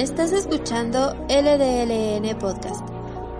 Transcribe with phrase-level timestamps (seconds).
[0.00, 2.80] Estás escuchando LDLN Podcast.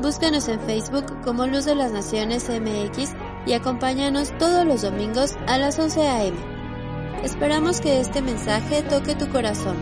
[0.01, 3.15] Búscanos en Facebook como Luz de las Naciones MX
[3.47, 6.37] y acompáñanos todos los domingos a las 11 a.m.
[7.25, 9.77] Esperamos que este mensaje toque tu corazón.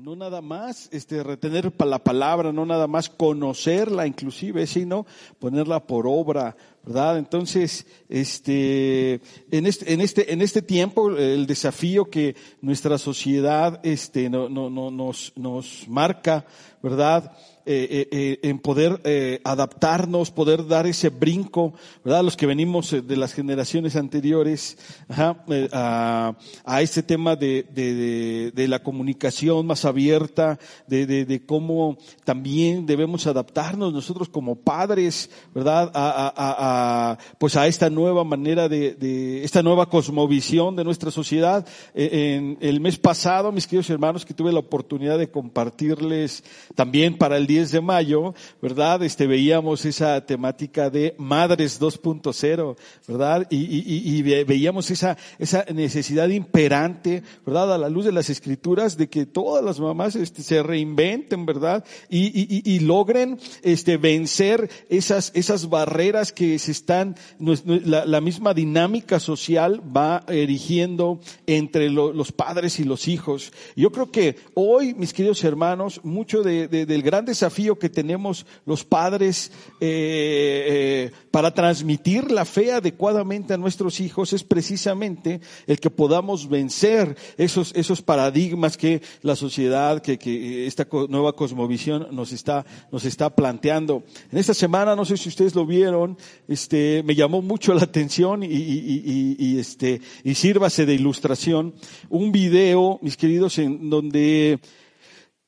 [0.00, 5.06] No nada más este, retener la palabra, no nada más conocerla inclusive, sino
[5.38, 7.18] ponerla por obra, ¿verdad?
[7.18, 9.20] Entonces, este,
[9.50, 14.70] en este, en este, en este tiempo, el desafío que nuestra sociedad, este, no, no,
[14.70, 16.46] no, nos, nos marca,
[16.82, 17.36] ¿verdad?
[17.66, 19.00] Eh, eh, eh, en poder
[19.42, 21.72] adaptarnos, poder dar ese brinco,
[22.04, 22.22] ¿verdad?
[22.22, 24.76] Los que venimos de las generaciones anteriores
[25.08, 32.84] a, a, este tema de, de, de, la comunicación más abierta, de, de, cómo también
[32.84, 35.90] debemos adaptarnos nosotros como padres, ¿verdad?
[35.94, 41.66] A, a, a pues a esta nueva manera de, esta nueva cosmovisión de nuestra sociedad.
[41.94, 47.38] En el mes pasado, mis queridos hermanos, que tuve la oportunidad de compartirles también para
[47.38, 49.00] el día 10 de mayo, ¿verdad?
[49.04, 53.46] Este, veíamos esa temática de Madres 2.0, ¿verdad?
[53.48, 57.74] Y, veíamos esa, esa necesidad imperante, ¿verdad?
[57.74, 61.84] A la luz de las escrituras de que todas las mamás este, se reinventen, ¿verdad?
[62.10, 70.24] Y, logren este, vencer esas, esas barreras que se están, la, misma dinámica social va
[70.26, 73.52] erigiendo entre lo, los padres y los hijos.
[73.76, 77.90] Yo creo que hoy, mis queridos hermanos, mucho de, de, del gran desafío desafío que
[77.90, 85.42] tenemos los padres eh, eh, para transmitir la fe adecuadamente a nuestros hijos es precisamente
[85.66, 92.08] el que podamos vencer esos, esos paradigmas que la sociedad, que, que esta nueva cosmovisión
[92.12, 94.04] nos está, nos está planteando.
[94.32, 96.16] En esta semana, no sé si ustedes lo vieron,
[96.48, 101.74] este, me llamó mucho la atención y, este, y sírvase de ilustración,
[102.08, 104.60] un video, mis queridos, en donde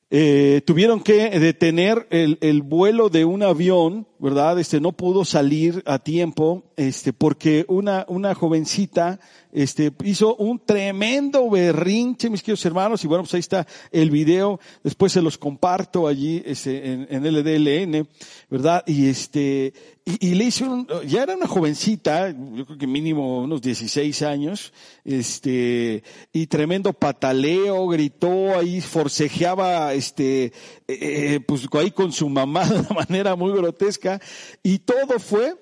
[0.09, 4.59] eh, tuvieron que detener el, el, vuelo de un avión, ¿verdad?
[4.59, 9.19] Este no pudo salir a tiempo, este, porque una, una jovencita
[9.51, 14.59] este, hizo un tremendo berrinche, mis queridos hermanos, y bueno, pues ahí está el video,
[14.83, 18.07] después se los comparto allí este, en, en LDLN,
[18.49, 18.83] ¿verdad?
[18.85, 19.73] Y este,
[20.07, 24.71] y, y le un, ya era una jovencita, yo creo que mínimo unos 16 años,
[25.03, 26.01] este,
[26.31, 30.53] y tremendo pataleo, gritó ahí, forcejeaba, este, eh,
[30.87, 34.06] eh pues ahí con su mamá de una manera muy grotesca,
[34.63, 35.55] y todo fue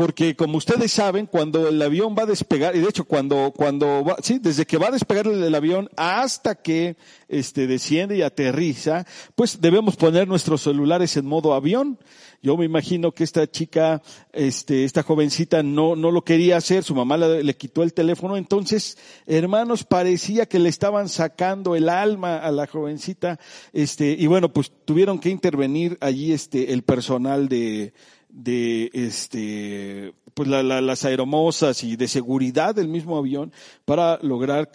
[0.00, 4.02] porque como ustedes saben, cuando el avión va a despegar, y de hecho cuando, cuando
[4.02, 6.96] va, sí, desde que va a despegar el, avión hasta que
[7.28, 11.98] este, desciende y aterriza, pues debemos poner nuestros celulares en modo avión.
[12.42, 14.00] Yo me imagino que esta chica,
[14.32, 18.38] este, esta jovencita no, no lo quería hacer, su mamá le, le, quitó el teléfono,
[18.38, 18.96] entonces,
[19.26, 23.38] hermanos, parecía que le estaban sacando el alma a la jovencita,
[23.74, 27.92] este, y bueno, pues tuvieron que intervenir allí este, el personal de,
[28.32, 33.52] de este pues la, la, las aeromosas y de seguridad del mismo avión
[33.84, 34.70] para lograr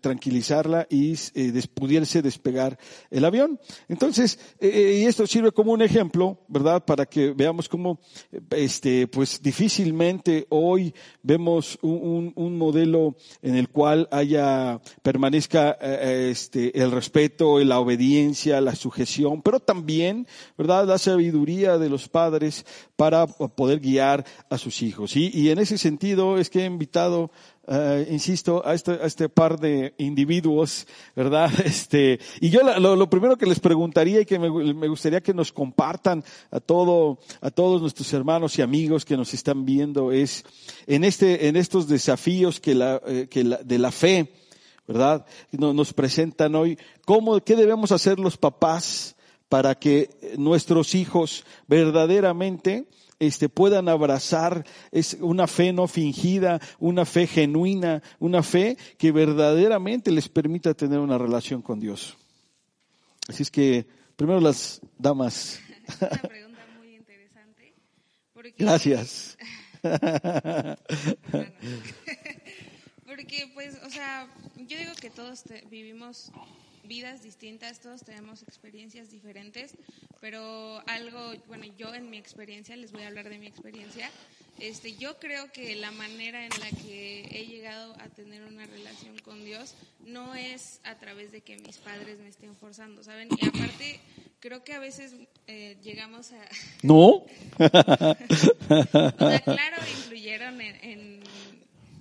[0.00, 2.78] tranquilizarla y eh, des, pudiese despegar
[3.10, 3.58] el avión.
[3.88, 6.84] Entonces, eh, y esto sirve como un ejemplo, ¿verdad?
[6.84, 8.00] Para que veamos cómo,
[8.50, 16.80] este, pues difícilmente hoy vemos un, un, modelo en el cual haya, permanezca eh, este,
[16.80, 20.26] el respeto, la obediencia, la sujeción, pero también,
[20.56, 20.86] ¿verdad?
[20.86, 24.97] La sabiduría de los padres para poder guiar a sus hijos.
[25.14, 27.30] Y en ese sentido es que he invitado,
[27.68, 31.50] uh, insisto, a este, a este par de individuos, ¿verdad?
[31.64, 34.48] Este, y yo lo, lo primero que les preguntaría y que me,
[34.88, 39.64] gustaría que nos compartan a todo, a todos nuestros hermanos y amigos que nos están
[39.64, 40.44] viendo es,
[40.86, 44.32] en este, en estos desafíos que la, eh, que la, de la fe,
[44.88, 45.24] ¿verdad?
[45.52, 49.14] Nos presentan hoy, ¿cómo, qué debemos hacer los papás
[49.48, 52.86] para que nuestros hijos verdaderamente
[53.18, 60.10] este, puedan abrazar es una fe no fingida, una fe genuina, una fe que verdaderamente
[60.10, 62.16] les permita tener una relación con Dios.
[63.28, 63.86] Así es que,
[64.16, 65.60] primero las damas.
[66.00, 67.74] Una pregunta muy interesante.
[68.56, 69.36] Gracias.
[73.06, 74.26] Porque, pues, o sea,
[74.56, 76.32] yo digo que todos vivimos
[76.88, 79.76] vidas distintas, todos tenemos experiencias diferentes,
[80.20, 84.10] pero algo, bueno, yo en mi experiencia, les voy a hablar de mi experiencia,
[84.58, 89.16] este, yo creo que la manera en la que he llegado a tener una relación
[89.20, 89.74] con Dios
[90.04, 93.28] no es a través de que mis padres me estén forzando, ¿saben?
[93.40, 94.00] Y aparte,
[94.40, 95.14] creo que a veces
[95.46, 96.44] eh, llegamos a...
[96.82, 96.98] ¿No?
[96.98, 97.26] o
[97.58, 101.22] sea, claro, influyeron en,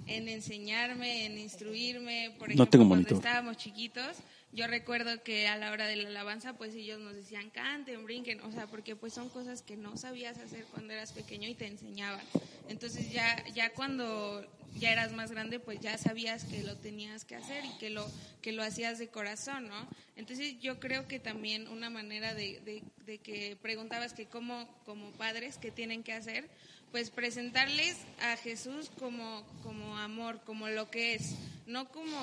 [0.07, 4.17] en, enseñarme, en instruirme, por ejemplo, cuando estábamos chiquitos
[4.53, 8.41] yo recuerdo que a la hora de la alabanza, pues ellos nos decían, canten, brinquen,
[8.41, 11.67] o sea, porque pues son cosas que no sabías hacer cuando eras pequeño y te
[11.67, 12.25] enseñaban.
[12.69, 14.45] Entonces ya, ya cuando
[14.79, 18.09] ya eras más grande, pues ya sabías que lo tenías que hacer y que lo,
[18.41, 19.87] que lo hacías de corazón, ¿no?
[20.15, 25.11] Entonces yo creo que también una manera de, de, de que preguntabas que cómo, como
[25.11, 26.49] padres, qué tienen que hacer,
[26.91, 31.35] pues presentarles a Jesús como, como amor, como lo que es,
[31.67, 32.17] no como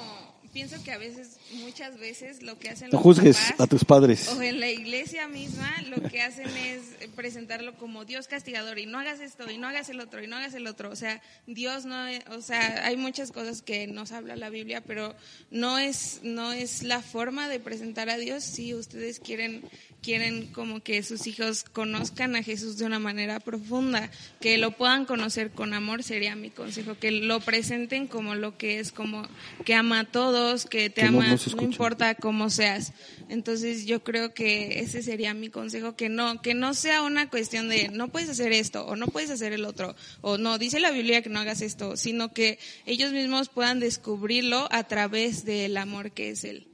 [0.54, 4.28] pienso que a veces, muchas veces, lo que hacen no juzgues a tus padres.
[4.28, 8.98] O en la iglesia misma, lo que hacen es presentarlo como Dios castigador y no
[8.98, 10.90] hagas esto y no hagas el otro y no hagas el otro.
[10.90, 15.14] O sea, Dios no, o sea, hay muchas cosas que nos habla la Biblia, pero
[15.50, 19.62] no es, no es la forma de presentar a Dios si ustedes quieren
[20.04, 25.06] quieren como que sus hijos conozcan a Jesús de una manera profunda, que lo puedan
[25.06, 29.26] conocer con amor sería mi consejo, que lo presenten como lo que es, como
[29.64, 32.92] que ama a todos, que te ama, no, importa cómo seas.
[33.30, 37.70] Entonces yo creo que ese sería mi consejo, que no, que no sea una cuestión
[37.70, 40.90] de no puedes hacer esto o no puedes hacer el otro, o no, dice la
[40.90, 46.10] Biblia que no hagas esto, sino que ellos mismos puedan descubrirlo a través del amor
[46.10, 46.68] que es Él.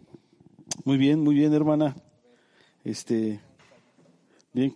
[0.84, 1.94] Muy bien, muy bien, hermana.
[2.84, 3.38] Este,
[4.54, 4.74] bien,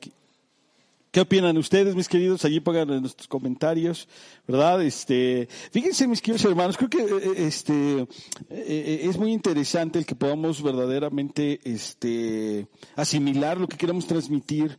[1.11, 2.45] ¿qué opinan ustedes, mis queridos?
[2.45, 4.07] Allí pongan nuestros comentarios,
[4.47, 4.83] ¿verdad?
[4.83, 8.07] Este, fíjense, mis queridos hermanos, creo que eh, este eh,
[8.51, 14.79] eh, es muy interesante el que podamos verdaderamente este asimilar lo que queremos transmitir.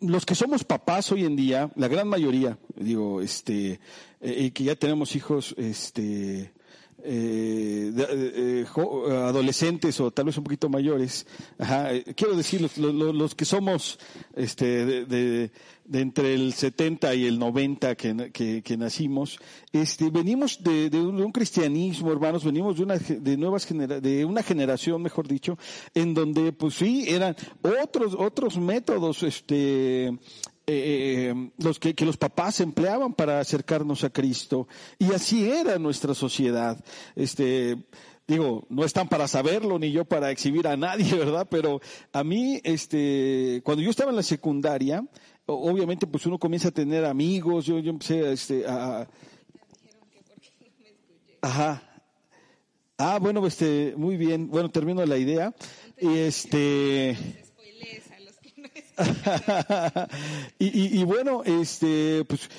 [0.00, 3.78] los que somos papás hoy en día, la gran mayoría, digo, este,
[4.20, 6.52] que ya tenemos hijos, este,
[7.04, 11.26] eh, eh, adolescentes o tal vez un poquito mayores,
[11.58, 13.98] eh, quiero decir, los, que somos
[14.34, 15.50] este, de,
[15.92, 19.38] entre el 70 y el 90 que, que, nacimos,
[19.72, 25.00] este, venimos de, un, cristianismo, hermanos, venimos de una, de nuevas genera, de una generación,
[25.00, 25.56] mejor dicho,
[25.94, 30.18] en donde, pues sí, eran otros, otros métodos, este,
[30.70, 34.68] eh, los que, que, los papás empleaban para acercarnos a Cristo.
[34.98, 36.78] Y así era nuestra sociedad.
[37.16, 37.78] Este,
[38.26, 41.48] digo, no están para saberlo ni yo para exhibir a nadie, ¿verdad?
[41.50, 41.80] Pero
[42.12, 45.02] a mí, este, cuando yo estaba en la secundaria,
[45.46, 49.08] obviamente pues uno comienza a tener amigos, yo, yo empecé este, a...
[51.40, 51.82] Ajá.
[52.98, 54.48] Ah, bueno, este, muy bien.
[54.48, 55.54] Bueno, termino la idea.
[55.98, 57.16] Y este...
[60.58, 62.50] y, bueno, este, pues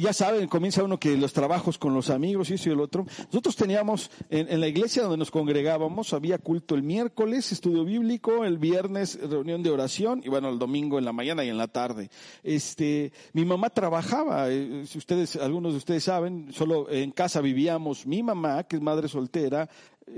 [0.00, 3.06] ya saben, comienza uno que los trabajos con los amigos y eso y el otro.
[3.26, 8.58] Nosotros teníamos en, la iglesia donde nos congregábamos, había culto el miércoles, estudio bíblico, el
[8.58, 12.10] viernes reunión de oración y bueno, el domingo en la mañana y en la tarde.
[12.42, 18.06] Este, mi mamá trabajaba, eh, si ustedes, algunos de ustedes saben, solo en casa vivíamos
[18.06, 19.68] mi mamá, que es madre soltera,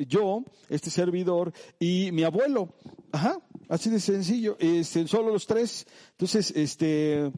[0.09, 2.68] yo, este servidor y mi abuelo.
[3.12, 5.87] Ajá, así de sencillo, este, solo los tres.
[6.12, 7.30] Entonces, este,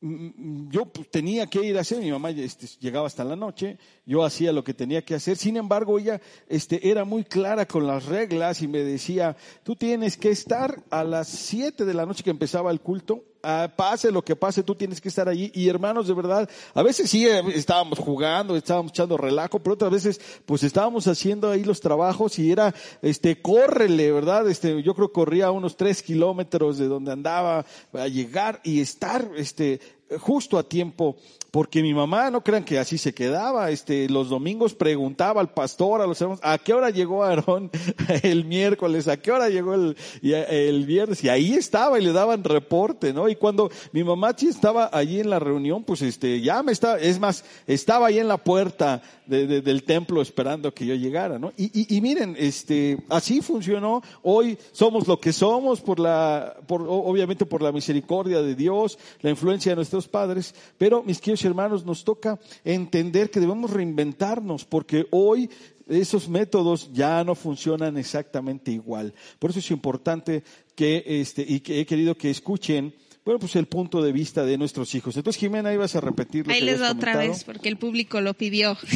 [0.00, 3.78] mm, yo pues, tenía que ir a hacer, mi mamá este, llegaba hasta la noche,
[4.04, 7.86] yo hacía lo que tenía que hacer, sin embargo ella este, era muy clara con
[7.86, 12.24] las reglas y me decía, tú tienes que estar a las siete de la noche
[12.24, 15.52] que empezaba el culto, Ah, pase lo que pase, tú tienes que estar allí.
[15.54, 19.92] Y hermanos, de verdad, a veces sí eh, estábamos jugando, estábamos echando relajo, pero otras
[19.92, 24.50] veces pues estábamos haciendo ahí los trabajos y era, este, córrele, ¿verdad?
[24.50, 29.30] Este, yo creo que corría unos tres kilómetros de donde andaba a llegar y estar,
[29.36, 29.78] este,
[30.20, 31.16] justo a tiempo,
[31.50, 36.00] porque mi mamá, no crean que así se quedaba, este, los domingos preguntaba al pastor,
[36.00, 37.70] a los hermanos, ¿a qué hora llegó Aarón
[38.22, 39.08] el miércoles?
[39.08, 41.24] ¿A qué hora llegó el, el viernes?
[41.24, 43.28] Y ahí estaba y le daban reporte, ¿no?
[43.28, 46.98] Y cuando mi mamá sí estaba allí en la reunión, pues este, ya me estaba,
[46.98, 51.52] es más, estaba ahí en la puerta del templo esperando que yo llegara, ¿no?
[51.56, 54.02] Y, y, miren, este, así funcionó.
[54.22, 59.30] Hoy somos lo que somos por la, por, obviamente por la misericordia de Dios, la
[59.30, 65.06] influencia de nuestros padres, pero mis queridos hermanos, nos toca entender que debemos reinventarnos porque
[65.10, 65.50] hoy
[65.88, 69.14] esos métodos ya no funcionan exactamente igual.
[69.38, 70.42] Por eso es importante
[70.74, 74.56] que, este, y que he querido que escuchen bueno, pues el punto de vista de
[74.56, 75.16] nuestros hijos.
[75.16, 78.20] Entonces, Jimena, ibas a repetir lo Ahí que les doy otra vez porque el público
[78.20, 78.78] lo pidió.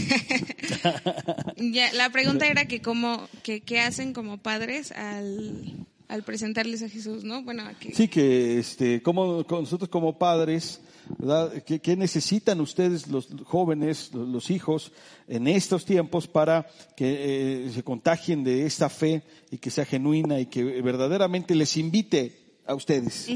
[1.56, 6.88] Ya, la pregunta era que cómo, que qué hacen como padres al, al presentarles a
[6.88, 7.42] Jesús, ¿no?
[7.42, 7.92] Bueno, aquí.
[7.94, 10.80] Sí, que este, como nosotros como padres,
[11.18, 11.62] ¿verdad?
[11.62, 14.90] ¿Qué, qué necesitan ustedes, los jóvenes, los, los hijos,
[15.28, 20.40] en estos tiempos para que eh, se contagien de esta fe y que sea genuina
[20.40, 22.36] y que verdaderamente les invite
[22.66, 23.28] a ustedes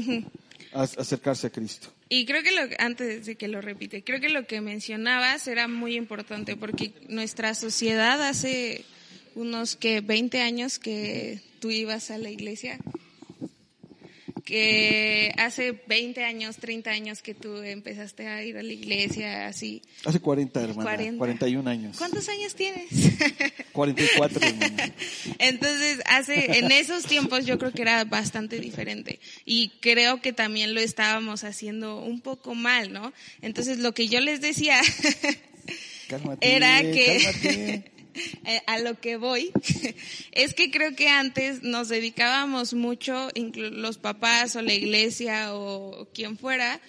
[0.73, 1.87] a, a acercarse a Cristo?
[2.09, 5.69] Y creo que lo, antes de que lo repite, creo que lo que mencionabas era
[5.69, 8.83] muy importante porque nuestra sociedad hace
[9.35, 12.79] unos que 20 años que tú ibas a la iglesia,
[14.45, 19.81] que hace 20 años, 30 años que tú empezaste a ir a la iglesia, así.
[20.05, 21.17] Hace 40, hermana, 40.
[21.17, 21.97] 41 años.
[21.97, 22.87] ¿Cuántos años tienes?
[23.73, 24.93] 44, hermana.
[25.39, 29.19] Entonces, hace, en esos tiempos yo creo que era bastante diferente.
[29.45, 33.13] Y creo que también lo estábamos haciendo un poco mal, ¿no?
[33.41, 34.79] Entonces, lo que yo les decía
[36.07, 37.94] Cálmate, era que, cálmate.
[38.45, 39.51] eh, a lo que voy,
[40.31, 46.37] es que creo que antes nos dedicábamos mucho, los papás o la iglesia o quien
[46.37, 46.79] fuera,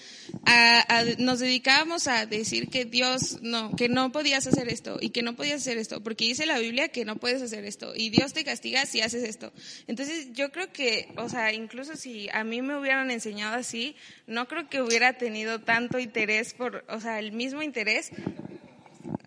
[0.44, 5.10] a, a- nos dedicábamos a decir que Dios no, que no podías hacer esto y
[5.10, 8.10] que no podías hacer esto, porque dice la Biblia que no puedes hacer esto y
[8.10, 9.52] Dios te castiga si haces esto.
[9.86, 14.48] Entonces yo creo que, o sea, incluso si a mí me hubieran enseñado así, no
[14.48, 18.10] creo que hubiera tenido tanto interés por, o sea, el mismo interés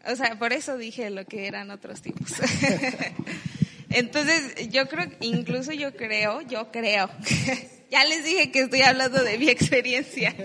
[0.06, 2.34] o sea, por eso dije lo que eran otros tipos.
[3.90, 7.10] Entonces, yo creo, incluso yo creo, yo creo,
[7.92, 10.36] ya les dije que estoy hablando de mi experiencia,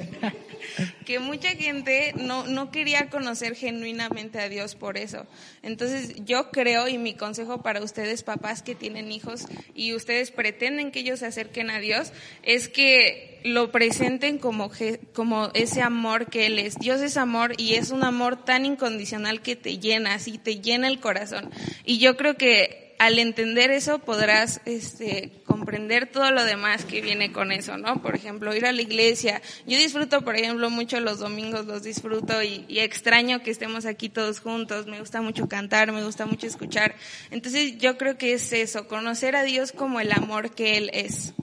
[1.05, 5.27] que mucha gente no, no quería conocer genuinamente a Dios por eso.
[5.63, 10.91] Entonces, yo creo, y mi consejo para ustedes, papás que tienen hijos y ustedes pretenden
[10.91, 14.71] que ellos se acerquen a Dios, es que lo presenten como,
[15.13, 16.77] como ese amor que Él es.
[16.79, 20.89] Dios es amor y es un amor tan incondicional que te llena, así te llena
[20.89, 21.51] el corazón.
[21.85, 27.33] Y yo creo que al entender eso podrás este, comprender todo lo demás que viene
[27.33, 28.03] con eso, ¿no?
[28.03, 29.43] Por ejemplo, ir a la iglesia.
[29.67, 34.09] Yo disfruto, por ejemplo, mucho los domingos, los disfruto y, y extraño que estemos aquí
[34.09, 34.87] todos juntos.
[34.87, 36.95] Me gusta mucho cantar, me gusta mucho escuchar.
[37.31, 41.35] Entonces yo creo que es eso, conocer a Dios como el amor que Él es.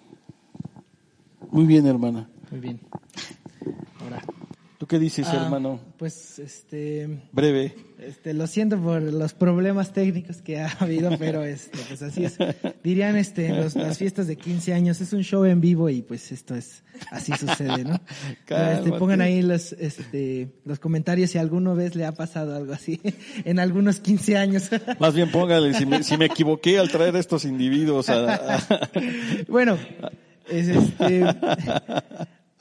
[1.51, 2.29] Muy bien, hermana.
[2.49, 2.79] Muy bien.
[3.99, 4.21] Ahora.
[4.91, 5.79] ¿Tú qué dices, ah, hermano?
[5.97, 7.73] Pues, este, Breve.
[7.97, 12.37] este, lo siento por los problemas técnicos que ha habido, pero este, pues así es.
[12.83, 16.33] Dirían, este, los- las fiestas de 15 años es un show en vivo y pues
[16.33, 18.01] esto es, así sucede, ¿no?
[18.45, 22.73] Pero, este, pongan ahí los, este, los comentarios si alguna vez le ha pasado algo
[22.73, 22.99] así
[23.45, 24.69] en algunos 15 años.
[24.99, 28.89] Más bien póngale, si me, si me equivoqué al traer a estos individuos a, a-
[29.47, 29.77] Bueno,
[30.49, 31.23] es este.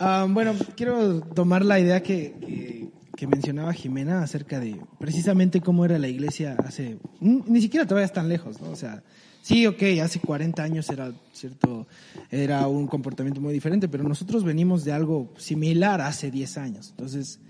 [0.00, 5.98] Ah, bueno, quiero tomar la idea que, que, mencionaba Jimena acerca de precisamente cómo era
[5.98, 6.98] la iglesia hace.
[7.20, 8.70] Ni siquiera te vayas tan lejos, ¿no?
[8.70, 9.02] O sea,
[9.42, 11.86] sí, ok, hace 40 años era cierto,
[12.30, 16.88] era un comportamiento muy diferente, pero nosotros venimos de algo similar hace 10 años.
[16.92, 17.40] Entonces,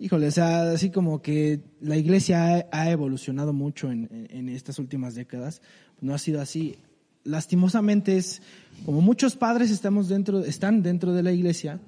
[0.00, 4.48] híjole, o sea, así como que la iglesia ha, ha evolucionado mucho en, en- en
[4.48, 5.60] estas últimas décadas,
[6.00, 6.76] no ha sido así
[7.24, 8.40] lastimosamente es
[8.86, 11.78] como muchos padres estamos dentro están dentro de la iglesia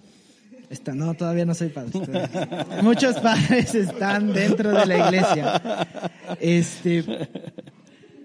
[0.71, 1.93] está, no todavía no soy padre
[2.83, 5.89] muchos padres están dentro de la iglesia.
[6.41, 7.05] Este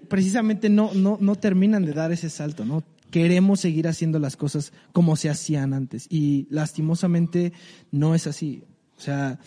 [0.08, 4.72] precisamente no no no terminan de dar ese salto no queremos seguir haciendo las cosas
[4.92, 6.06] como se hacían antes.
[6.08, 7.52] Y lastimosamente
[7.90, 8.64] no es así.
[8.96, 9.38] O sea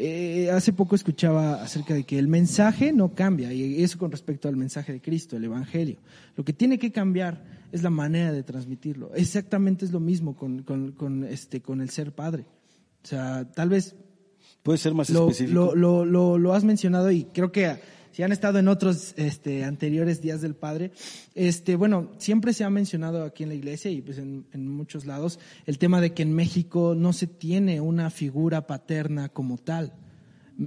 [0.00, 4.48] eh, hace poco escuchaba acerca de que el mensaje no cambia, y eso con respecto
[4.48, 5.96] al mensaje de Cristo, el Evangelio.
[6.36, 9.14] Lo que tiene que cambiar es la manera de transmitirlo.
[9.14, 12.46] Exactamente es lo mismo con, con, con, este, con el ser padre.
[13.02, 13.94] O sea, tal vez
[14.62, 15.54] ¿Puede ser más lo, específico?
[15.54, 17.76] lo, lo, lo, lo has mencionado y creo que
[18.12, 20.90] si han estado en otros este, anteriores días del Padre,
[21.36, 25.06] este, bueno, siempre se ha mencionado aquí en la iglesia y pues en, en muchos
[25.06, 29.92] lados el tema de que en México no se tiene una figura paterna como tal.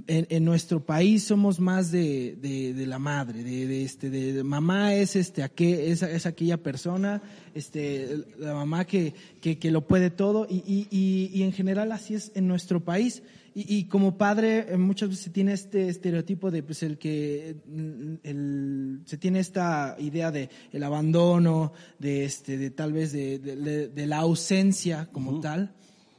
[0.06, 4.42] En, en nuestro país somos más de, de, de la madre, de, de este, de,
[4.42, 7.20] mamá es este, aquel, es, es aquella persona,
[7.54, 11.92] este, la mamá que, que, que lo puede todo y, y, y, y en general
[11.92, 13.22] así es en nuestro país.
[13.54, 17.56] Y, y como padre eh, muchas veces se tiene este estereotipo de pues el que
[17.66, 23.38] mm, el, se tiene esta idea de el abandono, de este, de tal vez de,
[23.38, 25.74] de, de- de la ausencia como tal.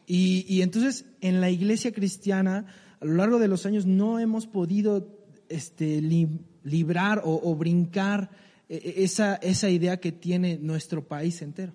[0.06, 2.68] Y, y entonces en la iglesia cristiana
[3.04, 5.06] a lo largo de los años no hemos podido
[5.50, 8.30] este, li- librar o, brincar
[8.70, 11.74] eh, esa, esa idea que tiene nuestro país entero.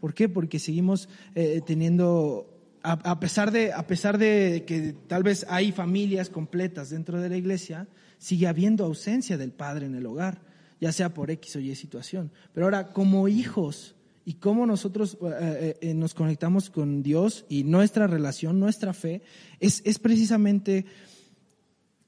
[0.00, 0.30] ¿Por qué?
[0.30, 2.48] Porque seguimos eh, teniendo
[2.82, 7.28] a, a pesar de, a pesar de que tal vez hay familias completas dentro de
[7.28, 7.86] la iglesia,
[8.18, 10.40] sigue habiendo ausencia del padre en el hogar,
[10.80, 12.32] ya sea por X o Y situación.
[12.54, 17.64] Pero ahora, como hijos, y cómo nosotros eh, eh, eh, nos conectamos con Dios y
[17.64, 19.22] nuestra relación, nuestra fe,
[19.60, 20.84] es, es precisamente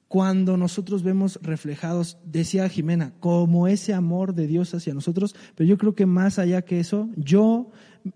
[0.09, 5.77] cuando nosotros vemos reflejados, decía Jimena, como ese amor de Dios hacia nosotros, pero yo
[5.77, 7.71] creo que más allá que eso, yo,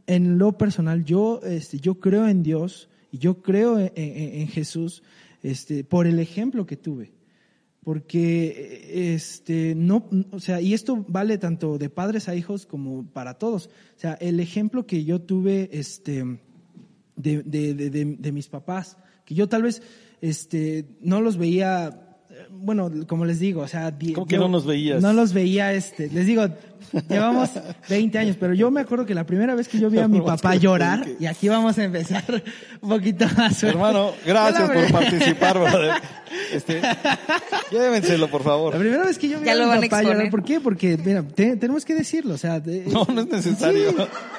[0.07, 5.02] en lo personal, yo, este, yo creo en Dios y yo creo en, en- Jesús
[5.43, 7.17] este, por el ejemplo que tuve.
[7.85, 13.35] Porque, este, no, o sea, y esto vale tanto de padres a hijos como para
[13.35, 13.68] todos.
[13.68, 16.23] O sea, el ejemplo que yo tuve, este,
[17.16, 19.80] de, de, de, de- mis papás, que yo tal vez
[20.20, 24.49] este, no los veía, eh, bueno, como les digo, o sea, ¿Cómo que yo no
[24.49, 25.00] nos veías?
[25.02, 26.47] No los veía, este, les digo,
[27.08, 27.50] llevamos
[27.88, 30.20] 20 años, pero yo me acuerdo que la primera vez que yo vi a mi
[30.23, 32.25] papá llorar, y aquí vamos a empezar
[32.80, 33.62] un poquito más.
[33.62, 35.92] Hermano, gracias la por participar, brother.
[36.52, 36.80] Este,
[37.70, 38.78] llévenselo, por La favor.
[38.78, 40.30] primera vez que yo vi Ya a mi papá llorar.
[40.30, 40.61] ¿por qué?
[40.61, 43.90] Porque, mira, te- tenemos que decirlo, o sea, de- No, no es necesario.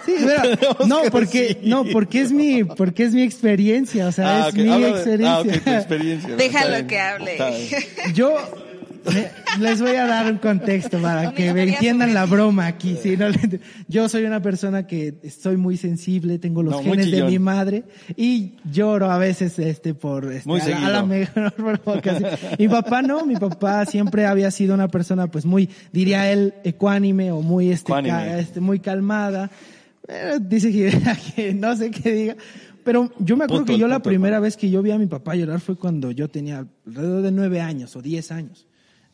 [0.05, 1.60] Sí, sí, mira, Tenemos no, que porque, decir.
[1.63, 4.91] no, porque es mi, porque es mi experiencia, o sea, Ah, es mi habla de-
[4.93, 5.53] experiencia.
[5.55, 6.36] Ah, tu experiencia.
[6.36, 7.38] Déjalo que hable.
[8.13, 8.36] Yo
[9.60, 12.98] les voy a dar un contexto para que me entiendan la broma aquí.
[13.01, 13.15] ¿sí?
[13.18, 17.24] No le- yo soy una persona que estoy muy sensible, tengo los No, genes de
[17.24, 17.84] mi madre
[18.15, 21.53] y lloro a veces este por este, Muy a, la, a la mejor.
[22.60, 27.32] Mi papá no, mi papá siempre había sido una persona pues muy, diría él, ecuánime
[27.32, 29.50] o muy este, ca- este, muy calmada.
[30.08, 30.91] Eh, dice que,
[31.36, 32.36] que no sé qué diga.
[32.84, 35.06] Pero yo me acuerdo Punto, que yo la primera vez que yo vi a mi
[35.06, 38.65] papá llorar fue cuando yo tenía alrededor de nueve años o diez años.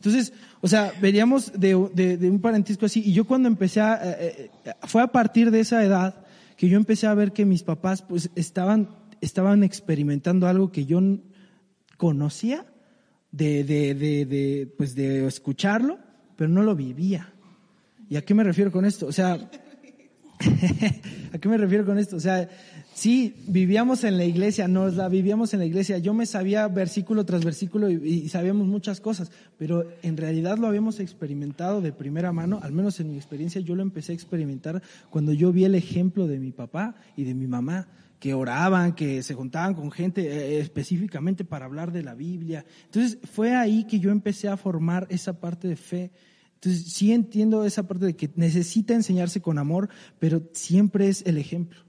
[0.06, 4.72] Entonces, o sea, veníamos de, un parentisco así y yo cuando empecé a, eh, eh,
[4.82, 6.24] fue a partir de esa edad
[6.56, 8.88] que yo empecé a ver que mis papás pues estaban,
[9.20, 11.00] estaban experimentando algo que yo
[11.96, 12.64] conocía
[13.32, 15.98] de, de, de, pues de escucharlo,
[16.36, 17.32] pero no lo vivía.
[18.08, 19.06] ¿Y a qué me refiero con esto?
[19.06, 19.38] O sea,
[21.32, 22.16] ¿A qué me refiero con esto?
[22.16, 22.48] O sea,
[22.96, 25.98] sí, vivíamos en la iglesia, nos la vivíamos en la iglesia.
[25.98, 30.98] Yo me sabía versículo tras versículo y, sabíamos muchas cosas, pero en realidad lo habíamos
[30.98, 35.34] experimentado de primera mano, al menos en mi experiencia, yo lo empecé a experimentar cuando
[35.34, 37.86] yo vi el ejemplo de mi papá y de mi mamá
[38.18, 42.64] que oraban, que se juntaban con gente eh, específicamente para hablar de la Biblia.
[42.86, 46.12] Entonces fue ahí que yo empecé a formar esa parte de fe.
[46.54, 51.36] Entonces sí entiendo esa parte de que necesita enseñarse con amor, pero siempre es el
[51.36, 51.85] ejemplo.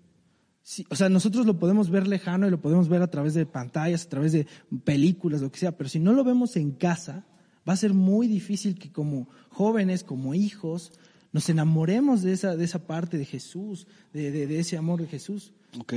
[0.69, 3.45] Sí, o sea, nosotros lo podemos ver lejano y lo podemos ver a través de
[3.45, 4.47] pantallas, a través de
[4.83, 7.25] películas, lo que sea, pero si no lo vemos en casa,
[7.67, 10.91] va a ser muy difícil que como jóvenes, como hijos,
[11.31, 15.07] nos enamoremos de esa, de esa parte de Jesús, de, de- de ese amor de
[15.07, 15.53] Jesús.
[15.79, 15.93] Ok,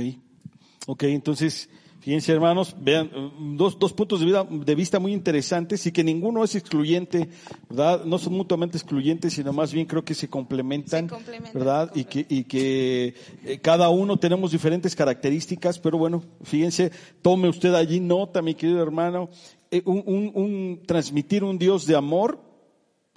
[0.87, 1.67] ok, entonces,
[2.01, 3.09] fíjense hermanos, vean,
[3.55, 7.29] dos, dos puntos de, vida- de vista muy interesantes y que ninguno es excluyente,
[7.69, 8.03] ¿verdad?
[8.03, 11.91] No son mutuamente excluyentes, sino más bien creo que se complementan, Se complementan, ¿verdad?
[11.95, 13.13] Y que, y que
[13.45, 18.81] eh, cada uno tenemos diferentes características, pero bueno, fíjense, tome usted allí nota, mi querido
[18.83, 19.29] hermano,
[19.71, 22.41] eh, un, un- un- transmitir un Dios de amor,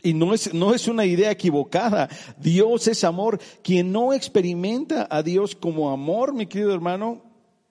[0.03, 2.11] y no es, no es una idea equivocada.
[2.39, 3.39] Dios es amor.
[3.63, 7.23] Quien no experimenta a Dios como amor, mi querido hermano,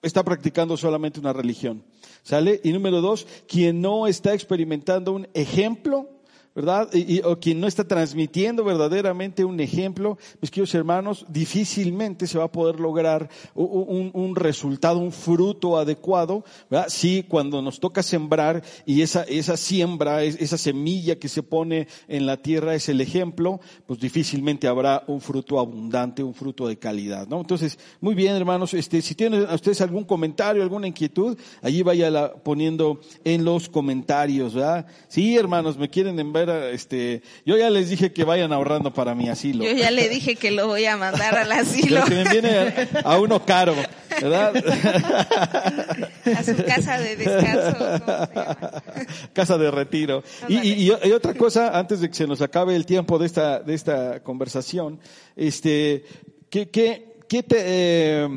[0.04, 1.82] está practicando solamente una religión.
[2.22, 2.60] ¿Sale?
[2.62, 6.08] Y número dos, quien no está experimentando un ejemplo,
[6.54, 6.88] ¿verdad?
[6.92, 12.44] Y, o quien no está transmitiendo verdaderamente un ejemplo, mis queridos hermanos, difícilmente se va
[12.44, 16.86] a poder lograr un, resultado, un fruto adecuado, ¿verdad?
[16.88, 21.88] Sí, cuando nos toca sembrar y esa, esa siembra, es- esa semilla que se pone
[22.08, 26.78] en la tierra es el ejemplo, pues difícilmente habrá un fruto abundante, un fruto de
[26.78, 27.40] calidad, ¿no?
[27.40, 32.32] Entonces, muy bien, hermanos, este, si tienen a ustedes algún comentario, alguna inquietud, allí vaya
[32.44, 34.86] poniendo en los comentarios, ¿verdad?
[35.08, 39.28] Sí, hermanos, me quieren enviar, este, yo ya les dije que vayan ahorrando para mi
[39.28, 39.64] asilo.
[39.64, 42.88] Yo ya le dije que lo voy a mandar al asilo, Pero que me viene
[43.04, 43.74] a, uno caro,
[44.20, 44.54] ¿verdad?
[46.36, 47.78] a su casa de descanso.
[47.78, 48.82] ¿cómo se llama?
[49.32, 50.22] Casa de retiro.
[50.48, 53.26] Y, y- y- y otra cosa, antes de que se nos acabe el tiempo de
[53.26, 55.00] esta, de esta conversación,
[55.36, 56.04] este,
[56.50, 58.28] ¿qué, qué, qué te, eh,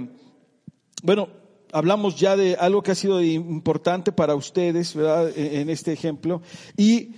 [1.04, 1.30] bueno,
[1.72, 5.30] hablamos ya de algo que ha sido importante para ustedes, ¿verdad?
[5.36, 6.42] En, en este ejemplo.
[6.76, 7.12] Y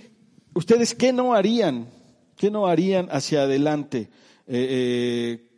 [0.60, 1.88] ustedes, ¿qué no harían?
[2.36, 4.08] ¿Qué no harían hacia adelante?
[4.46, 5.50] Eh, eh,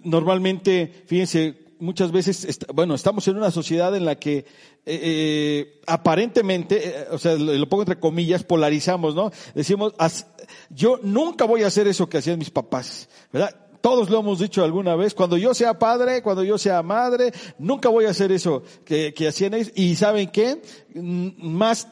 [0.00, 4.44] normalmente, fíjense, muchas veces, bueno, estamos en una sociedad en la que
[4.84, 9.30] eh, aparentemente, o sea, lo, pongo entre comillas, polarizamos, ¿no?
[9.54, 10.26] Decimos, "Haz-
[10.70, 13.54] yo nunca voy a hacer eso que hacían mis papás, ¿verdad?
[13.80, 17.88] Todos lo hemos dicho alguna vez, cuando yo sea padre, cuando yo sea madre, nunca
[17.88, 19.72] voy a hacer eso que, que hacían ellos.
[19.74, 20.62] Y ¿saben qué?
[20.94, 21.88] Más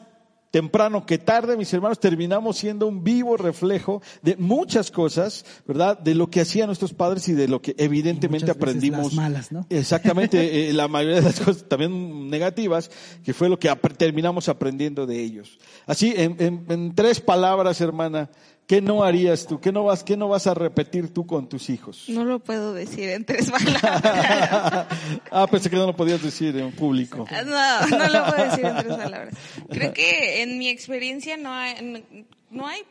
[0.51, 5.97] temprano que tarde, mis hermanos, terminamos siendo un vivo reflejo de muchas cosas, ¿verdad?
[5.97, 9.05] De lo que hacían nuestros padres y de lo que evidentemente veces aprendimos.
[9.05, 9.65] las malas, ¿no?
[9.69, 12.91] Exactamente, eh, la mayoría de las cosas también negativas,
[13.23, 15.57] que fue lo que ap- terminamos aprendiendo de ellos.
[15.87, 18.29] Así, en, en- en tres palabras, hermana,
[18.71, 19.59] ¿qué no harías tú?
[19.59, 22.05] ¿Qué no vas, qué no vas a repetir tú con tus hijos?
[22.07, 23.51] No lo puedo decir en tres
[23.83, 24.87] palabras.
[25.29, 27.27] ah, pensé que no lo podías decir en público.
[27.45, 29.35] No, no lo puedo decir en tres palabras.
[29.69, 32.83] Creo que en mi experiencia no hay, no hay,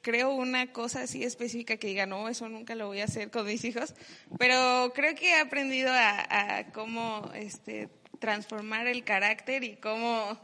[0.00, 3.44] creo, una cosa así específica que diga, no, eso nunca lo voy a hacer con
[3.44, 3.94] mis hijos,
[4.38, 10.38] pero creo que he aprendido a, a cómo este, transformar el carácter y cómo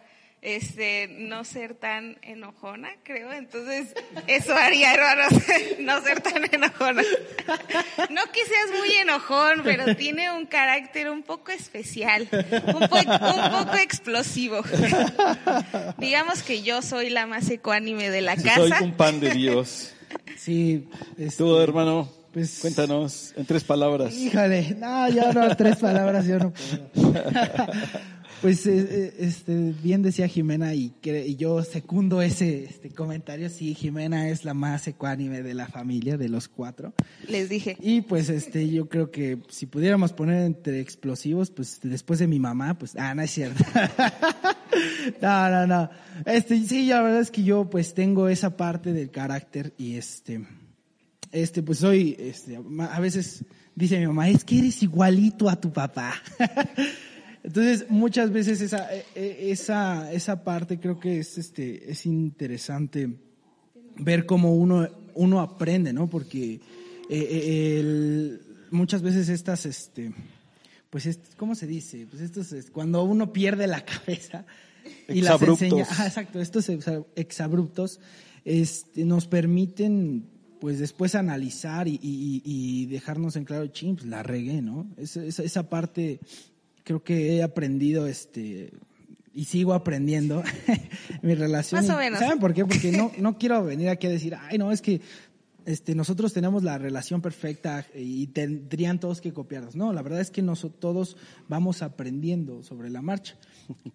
[0.44, 3.32] este, no ser tan enojona, creo.
[3.32, 3.94] Entonces,
[4.26, 5.32] eso haría, hermanos,
[5.80, 7.02] no ser tan enojona.
[8.10, 13.64] No que seas muy enojón, pero tiene un carácter un poco especial, un, po- un
[13.64, 14.62] poco explosivo.
[15.98, 18.84] Digamos que yo soy la más ecuánime de la Soy casa.
[18.84, 19.92] un pan de Dios.
[20.36, 20.86] Sí,
[21.18, 24.12] este, Tú, hermano, Pues- cuéntanos en tres palabras.
[24.14, 27.24] Híjole, no, yo no, tres palabras yo no puedo.
[28.44, 33.48] Pues eh, eh, este, bien decía Jimena y, que, y yo secundo ese este comentario,
[33.48, 36.92] sí, Jimena es la más ecuánime de la familia, de los cuatro.
[37.26, 37.78] Les dije.
[37.80, 42.38] Y pues este, yo creo que si pudiéramos poner entre explosivos, pues después de mi
[42.38, 43.64] mamá, pues, ah, no es cierto.
[45.22, 45.90] no, no, no.
[46.26, 50.46] Este, sí, la verdad es que yo pues tengo esa parte del carácter y este,
[51.32, 53.42] este, pues soy, este, a veces
[53.74, 56.12] dice mi mamá, es que eres igualito a tu papá.
[57.44, 63.10] Entonces, muchas veces esa, eh, eh, esa, esa parte creo que es, este, es interesante
[63.98, 66.08] ver cómo uno, uno aprende, ¿no?
[66.08, 66.60] Porque eh,
[67.10, 70.12] eh, el- muchas veces estas, este,
[70.88, 72.06] pues, es, ¿cómo se dice?
[72.10, 74.46] Pues estos, es cuando uno pierde la cabeza
[75.08, 78.00] y las enseña, ah, exacto, estos exa- exabruptos,
[78.46, 80.24] este, nos permiten,
[80.60, 84.86] pues, después analizar y, y- y dejarnos en claro, ching, pues la regué, ¿no?
[84.96, 86.20] Esa, esa, esa parte
[86.84, 88.70] creo que he aprendido, este,
[89.32, 90.42] y sigo aprendiendo
[91.22, 91.80] mi relación.
[91.80, 92.20] Más o menos.
[92.20, 92.64] ¿Saben por qué?
[92.64, 95.00] Porque no, no quiero venir aquí a decir, ay, no, es que
[95.66, 99.74] este, nosotros tenemos la relación perfecta y tendrían todos que copiarnos.
[99.76, 101.16] No, la verdad es que nosotros todos
[101.48, 103.36] vamos aprendiendo sobre la marcha.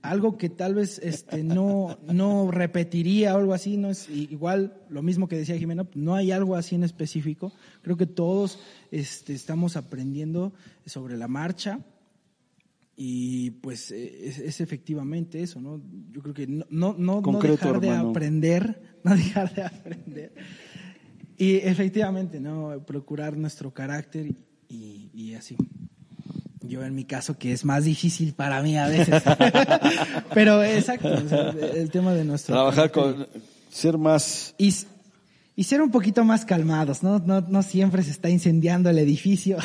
[0.02, 5.04] Algo que tal vez este, no, no repetiría o algo así, no es igual lo
[5.04, 7.54] mismo que decía Jimena, no hay algo así en específico.
[7.84, 10.54] Creo que todos este, estamos aprendiendo
[10.88, 11.82] sobre la marcha
[13.02, 15.82] y pues eh, es, es efectivamente eso, ¿no?
[16.12, 20.34] Yo creo que no, no, no, dejar de aprender, no dejar de aprender.
[21.38, 22.84] Y efectivamente, ¿no?
[22.86, 24.36] Procurar nuestro carácter
[24.68, 25.56] y, y así.
[26.60, 29.24] Yo en mi caso, que es más difícil para mí a veces.
[30.34, 33.28] Pero exacto, o sea, el tema de nuestro Trabajar carácter.
[33.32, 34.76] con, ser más, Y,
[35.60, 37.20] y ser un poquito más calmados, ¿no?
[37.20, 39.58] No, no siempre se está incendiando el edificio.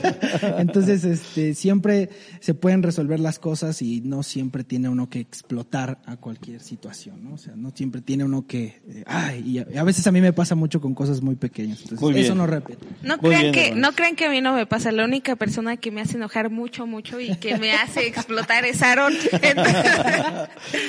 [0.56, 2.08] Entonces, este, siempre
[2.40, 7.22] se pueden resolver las cosas y no siempre tiene uno que explotar a cualquier situación,
[7.22, 7.34] ¿no?
[7.34, 10.10] O sea, no siempre tiene uno que, eh, ay, y a, y a veces a
[10.12, 11.80] mí me pasa mucho con cosas muy pequeñas.
[11.82, 12.24] Entonces, Muy bien.
[12.24, 12.86] eso no repite.
[13.02, 13.90] No Muy crean bien, que, hermanos.
[13.90, 14.90] no crean que a mí no me pasa.
[14.90, 18.80] La única persona que me hace enojar mucho, mucho y que me hace explotar es
[18.80, 19.12] Aaron.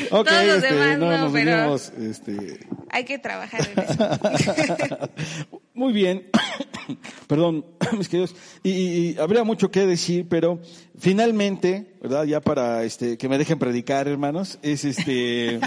[0.10, 2.60] Ok, Todos los este, demás no, no, nos pero este,
[2.91, 4.53] hay que trabajar en eso.
[5.74, 6.30] Muy bien,
[7.28, 7.66] perdón,
[7.98, 10.60] mis queridos, y, habría mucho que decir, pero
[10.98, 12.26] finalmente, ¿verdad?
[12.26, 15.60] Ya para este, que me dejen predicar, hermanos, es este,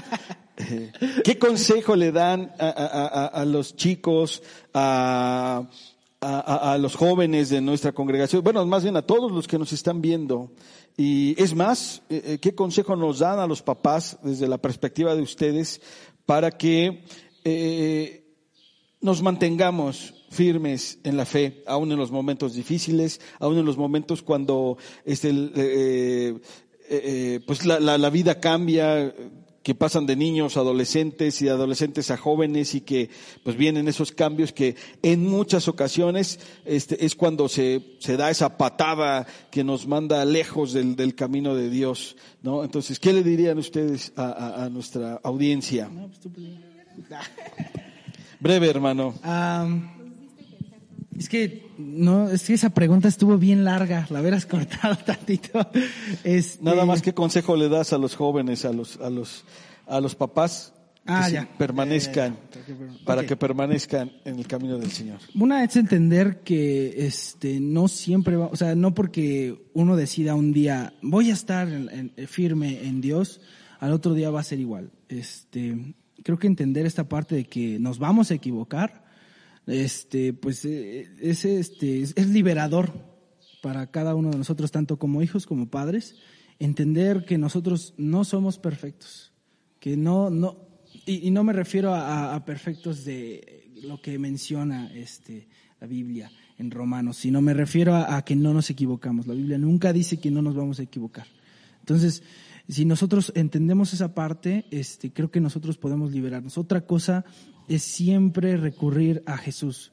[1.25, 5.69] ¿qué consejo le dan a, los chicos, a
[6.79, 8.43] los jóvenes de nuestra congregación?
[8.43, 10.53] Bueno, más bien a todos los que nos están viendo.
[10.97, 15.15] Y es más, eh, eh, ¿qué consejo nos dan a los papás desde la perspectiva
[15.15, 15.83] de ustedes
[16.25, 17.05] para que
[17.45, 18.26] eh,
[19.07, 24.21] nos mantengamos firmes en la fe, aún en los momentos difíciles, aún en los momentos
[24.23, 26.35] cuando este, eh, eh,
[26.91, 29.15] eh, pues la, la- la vida cambia,
[29.63, 33.11] que pasan de niños a adolescentes y de adolescentes a jóvenes y que
[33.43, 38.57] pues vienen esos cambios que en muchas ocasiones este, es cuando se, se da esa
[38.59, 42.63] patada que nos manda lejos del, del camino de Dios, ¿no?
[42.63, 45.89] Entonces, ¿qué le dirían ustedes a, a- a nuestra audiencia?
[45.93, 46.47] No, pues tú, pues,
[48.41, 49.15] Breve, hermano.
[51.19, 55.67] Es que no, es que esa pregunta estuvo bien larga, la hubieras cortado tantito.
[56.25, 59.45] Este, Nada más, ¿qué consejo le das a los jóvenes, a los, a los,
[59.87, 60.73] a los papás?
[61.09, 61.43] Ah, que ya.
[61.43, 62.37] sí, permanezcan,
[63.05, 65.19] para que permanezcan en el camino del Señor.
[65.37, 70.53] Una es entender que este no siempre va, o sea, no porque uno decida un
[70.53, 73.41] día voy a estar en- en- firme en Dios,
[73.79, 74.91] al otro día va a ser igual.
[75.09, 75.95] Este,
[76.27, 79.05] creo que entender esta parte de que nos vamos a equivocar,
[79.69, 82.93] este, pues eh, es este es, liberador
[83.63, 86.17] para cada uno de nosotros, tanto como hijos como padres,
[86.59, 89.33] entender que nosotros no somos perfectos,
[89.79, 90.67] que no no
[91.07, 95.47] y, no me refiero a, a perfectos de lo que menciona este
[95.81, 99.29] la Biblia en Romanos, sino me refiero a, a que no nos equivocamos.
[99.29, 101.29] La Biblia nunca dice que no nos vamos a equivocar.
[101.79, 102.25] Entonces,
[102.69, 106.59] si nosotros entendemos esa parte, este, creo que nosotros podemos liberarnos.
[106.59, 107.25] Otra cosa
[107.69, 109.93] es siempre recurrir a Jesús.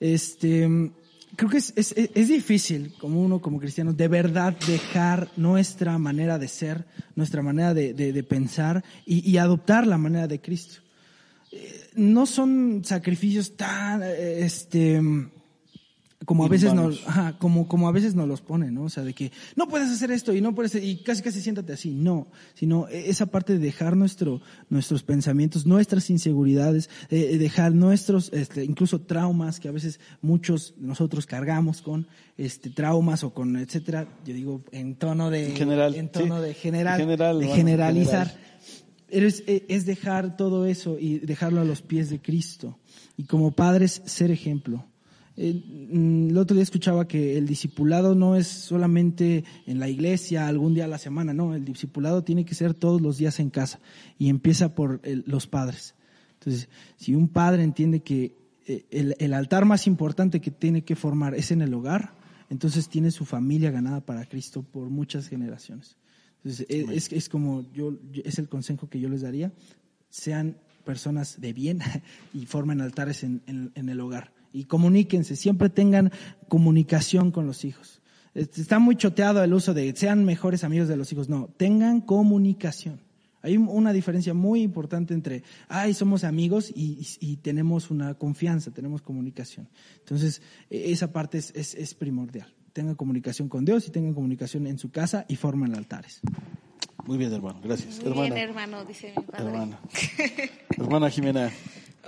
[0.00, 0.92] Este,
[1.36, 6.38] creo que es, es, es difícil, como uno, como cristiano, de verdad dejar nuestra manera
[6.38, 10.80] de ser, nuestra manera de, de- de pensar y, y adoptar la manera de Cristo.
[11.52, 15.00] Eh, No son sacrificios tan, eh, este,
[16.24, 18.84] como a veces nos, ajá, como, como a veces nos los ponen, ¿no?
[18.84, 21.72] O sea, de que no puedes hacer esto y no puedes, y casi casi siéntate
[21.72, 21.90] así.
[21.90, 28.64] No, sino esa parte de dejar nuestro, nuestros pensamientos, nuestras inseguridades, eh, dejar nuestros, este,
[28.64, 32.06] incluso traumas que a veces muchos de nosotros cargamos con,
[32.36, 34.08] este, traumas o con, etcétera.
[34.24, 36.46] Yo digo en tono de, En general, en tono sí.
[36.46, 38.28] de general, En general, de bueno, generalizar.
[38.28, 38.50] general.
[39.08, 42.78] Es, es dejar todo eso y dejarlo a los pies de Cristo.
[43.16, 44.86] Y como padres, ser ejemplo.
[45.36, 50.46] Eh, mm, El otro día escuchaba que el discipulado no es solamente en la iglesia,
[50.48, 53.50] algún día a la semana, no, el discipulado tiene que ser todos los días en
[53.50, 53.80] casa
[54.18, 55.94] y empieza por el- los padres.
[56.34, 60.94] Entonces, si un padre entiende que eh, el, el altar más importante que tiene que
[60.96, 62.12] formar es en el hogar,
[62.50, 65.96] entonces tiene su familia ganada para Cristo por muchas generaciones.
[66.42, 69.52] Entonces, es, es como yo, yo- es el consejo que yo les daría,
[70.10, 71.80] sean personas de bien
[72.34, 74.33] y formen altares en, en- en el hogar.
[74.54, 76.12] Y comuníquense, siempre tengan
[76.48, 78.00] comunicación con los hijos.
[78.34, 81.28] Este, Está muy choteado el uso de sean mejores amigos de los hijos.
[81.28, 83.00] No, tengan comunicación.
[83.42, 88.14] Hay un- una diferencia muy importante entre, ay, somos amigos y, y- y tenemos una
[88.14, 89.68] confianza, tenemos comunicación.
[89.98, 90.40] Entonces,
[90.70, 92.46] e- esa parte es, es- es primordial.
[92.72, 96.20] Tengan comunicación con Dios y tengan comunicación en su casa y formen altares.
[97.06, 97.60] Muy bien, hermano.
[97.62, 98.02] Gracias.
[98.02, 98.40] Muy bien, hermana.
[98.70, 99.44] hermano, dice mi padre.
[99.46, 99.78] Hermana.
[100.78, 101.50] hermana Jimena.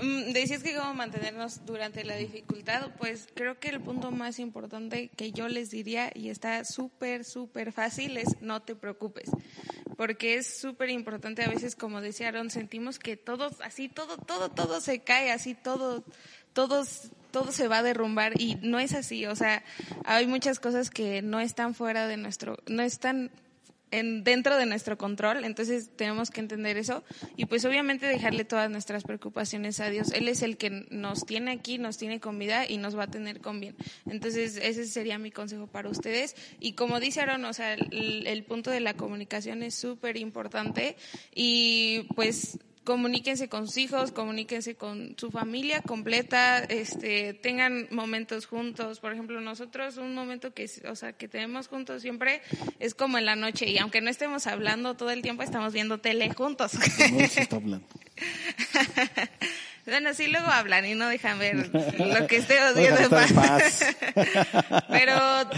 [0.01, 5.09] Mm, Decías que cómo mantenernos durante la dificultad, pues creo que el punto más importante
[5.17, 9.31] que yo les diría, y está súper, súper fácil, es no te preocupes,
[9.97, 14.51] porque es súper importante a veces, como decía Aaron, sentimos que todo, así, todo, todo,
[14.51, 16.05] todo se cae, así, todo,
[16.53, 19.65] todos, todo se va a derrumbar y no es así, o sea,
[20.05, 23.31] hay muchas cosas que no están fuera de nuestro, no están
[23.91, 27.05] en, dentro de nuestro control, entonces tenemos que entender eso
[27.37, 30.13] y pues obviamente dejarle todas nuestras preocupaciones a Dios.
[30.13, 33.11] Él es el que nos tiene aquí, nos tiene con vida y nos va a
[33.11, 33.77] tener con bien.
[34.09, 38.45] Entonces ese sería mi consejo para ustedes y como dice Aaron, o sea, el, el
[38.45, 40.97] punto de la comunicación es súper importante
[41.35, 49.01] y pues comuníquense con sus hijos, comuníquense con su familia completa, este, tengan momentos juntos.
[49.01, 52.41] Por ejemplo, nosotros un momento que, o sea, que tenemos juntos siempre
[52.79, 55.99] es como en la noche y aunque no estemos hablando todo el tiempo, estamos viendo
[55.99, 56.73] tele juntos.
[57.13, 57.87] No se está hablando.
[59.87, 63.03] Bueno, sí, luego hablan y no dejan ver lo que esté odiando.
[63.03, 63.85] en paz.
[64.89, 65.15] Pero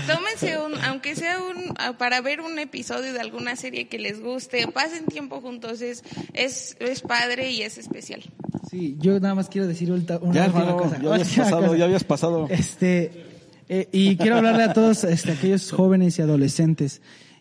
[0.06, 4.66] tómense un, aunque sea un, para ver un episodio de alguna serie que les guste,
[4.68, 8.22] pasen tiempo juntos, es, es, es padre y es especial.
[8.70, 10.98] Sí, yo nada más quiero decir una Ya, última hermano, cosa.
[11.00, 11.76] ya habías Última pasado, cosa.
[11.78, 12.46] ya habías pasado.
[12.50, 13.24] Este,
[13.70, 17.00] eh, y quiero hablarle a todos este, aquellos jóvenes y adolescentes.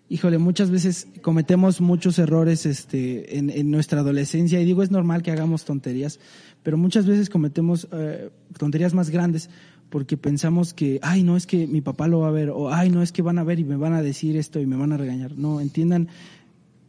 [0.10, 5.22] Híjole, muchas veces cometemos muchos errores este, en, en nuestra adolescencia y digo es normal
[5.22, 6.22] que hagamos tonterías,
[6.68, 9.50] pero muchas veces cometemos eh, tonterías más grandes
[9.90, 12.90] porque pensamos que, ay, no es que mi papá lo va a ver o ay,
[12.90, 14.92] no es que van a ver y me van a decir esto y me van
[14.92, 15.38] a regañar.
[15.38, 16.10] No, entiendan,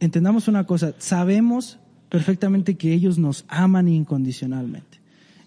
[0.01, 4.99] entendamos una cosa, sabemos perfectamente que ellos nos aman incondicionalmente.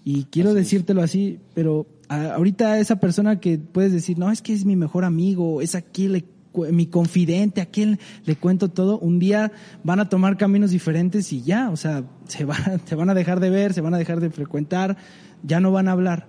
[0.02, 4.64] Y quiero decírtelo así, pero ahorita esa persona que puedes decir, no, es que es
[4.64, 6.22] mi mejor amigo, es cu-
[6.70, 9.52] mi confidente, a quien le cuento todo, un día
[9.84, 13.40] van a tomar caminos diferentes y ya, o sea, se van, se van a dejar
[13.40, 14.96] de ver, se van a dejar de frecuentar,
[15.42, 16.28] ya no van a hablar.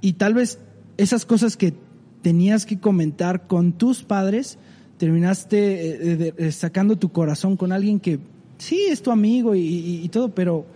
[0.00, 0.58] Y tal vez
[0.96, 1.74] esas cosas que
[2.22, 4.58] tenías que comentar con tus padres,
[4.98, 8.20] terminaste eh, de- de- sacando tu corazón con alguien que
[8.58, 10.66] sí es tu amigo y, y- y todo, pero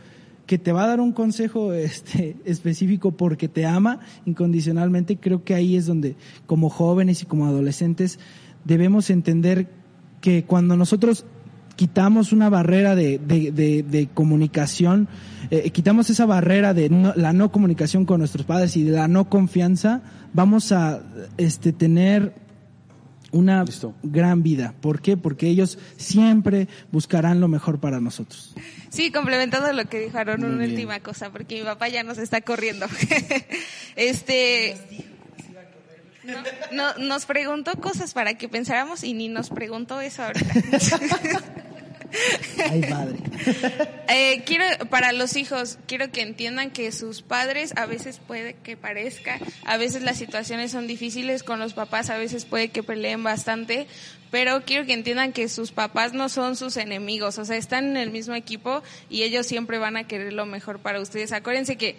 [0.47, 5.55] que te va a dar un consejo este, específico porque te ama incondicionalmente, creo que
[5.55, 8.19] ahí es donde como jóvenes y como adolescentes
[8.69, 9.67] debemos entender
[10.21, 11.25] que cuando nosotros
[11.75, 15.09] quitamos una barrera de, de, de, de comunicación,
[15.51, 19.09] eh, quitamos esa barrera de no- la no comunicación con nuestros padres y de la
[19.09, 20.03] no confianza,
[20.33, 21.01] vamos a
[21.39, 22.35] este, tener
[23.31, 23.95] una Listo.
[24.03, 24.75] gran vida.
[24.81, 25.17] ¿Por qué?
[25.17, 28.55] Porque ellos siempre buscarán lo mejor para nosotros.
[28.89, 30.71] Sí, complementando lo que Muy una bien.
[30.73, 32.87] última cosa, porque mi papá ya nos está corriendo.
[33.97, 34.77] este.
[36.29, 40.53] No, no- nos preguntó cosas para que pensáramos y ni nos preguntó eso ahorita.
[42.71, 43.17] Ay, padre.
[44.09, 48.77] Eh, quiero, para los hijos, quiero que entiendan que sus padres a veces puede que
[48.79, 53.23] parezca, a veces las situaciones son difíciles con los papás, a veces puede que peleen
[53.23, 53.87] bastante,
[54.31, 57.97] pero quiero que entiendan que sus papás no son sus enemigos, o sea, están en
[57.99, 61.33] el mismo equipo y ellos siempre van a querer lo mejor para ustedes.
[61.33, 61.97] Acuérdense que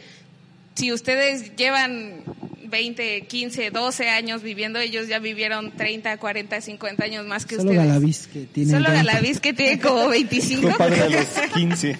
[0.74, 2.24] si ustedes llevan
[2.70, 7.72] 20, 15, 12 años viviendo, ellos ya vivieron 30, 40, 50 años más que Solo
[7.72, 7.88] ustedes.
[7.88, 8.72] Galaviz que tiene.
[8.72, 9.06] Solo 20.
[9.06, 10.70] Galaviz que tiene como 25.
[10.70, 12.00] Compadre de los 15.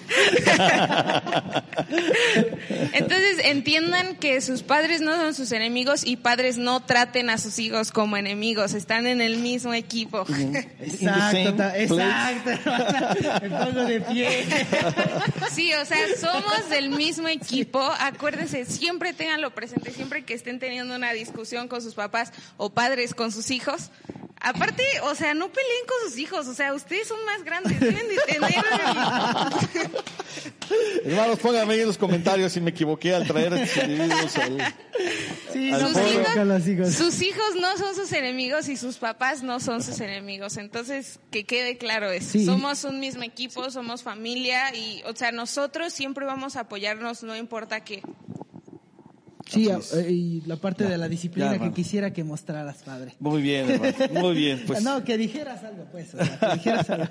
[2.92, 7.58] Entonces entiendan que sus padres no son sus enemigos y padres no traten a sus
[7.58, 10.24] hijos como enemigos, están en el mismo equipo.
[10.80, 12.50] Exacto, exacto.
[13.42, 14.44] Me pongo de pie.
[15.52, 17.80] Sí, o sea, somos del mismo equipo.
[17.98, 23.12] Acuérdense, siempre tenganlo presente, siempre que estén teniendo una discusión con sus papás o padres
[23.14, 23.90] con sus hijos.
[24.42, 28.08] Aparte, o sea, no peleen con sus hijos, o sea, ustedes son más grandes, deben
[28.08, 28.54] de tener...
[31.04, 34.74] Hermanos, pónganme ahí en los comentarios si me equivoqué al traer a estos individuos al-
[35.52, 39.58] Sí, Al no sus, hijos, sus hijos no son sus enemigos y sus papás no
[39.60, 40.56] son sus enemigos.
[40.56, 42.30] Entonces, que quede claro eso.
[42.30, 42.46] Sí.
[42.46, 47.36] Somos un mismo equipo, somos familia y, o sea, nosotros siempre vamos a apoyarnos, no
[47.36, 48.02] importa qué.
[49.50, 53.14] Sí, eh, y la parte de la disciplina Ya, que quisiera que mostraras, padre.
[53.18, 54.20] Muy bien, hermano.
[54.20, 54.62] Muy bien.
[54.66, 56.14] Pues, no, que dijeras algo, pues.
[56.14, 57.08] o sea, que dijeras algo.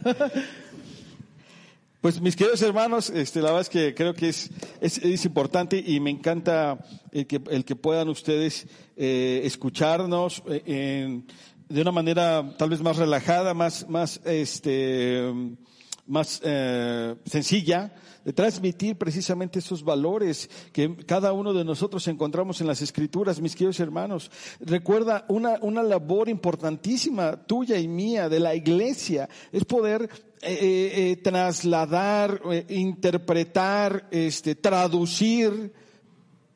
[2.01, 4.49] Pues mis queridos hermanos, este, la verdad es que creo que es,
[4.79, 6.79] es, es importante y me encanta
[7.11, 11.25] el que, el que puedan ustedes eh, escucharnos eh, en-
[11.67, 15.21] de una manera tal vez más relajada, más, más, este,
[16.07, 17.93] más eh, sencilla,
[18.33, 23.79] transmitir precisamente esos valores que cada uno de nosotros encontramos en las escrituras, mis queridos
[23.79, 24.31] hermanos.
[24.59, 30.09] Recuerda una, una labor importantísima tuya y mía de la iglesia, es poder
[30.41, 35.73] eh, eh, eh, trasladar, interpretar, este, traducir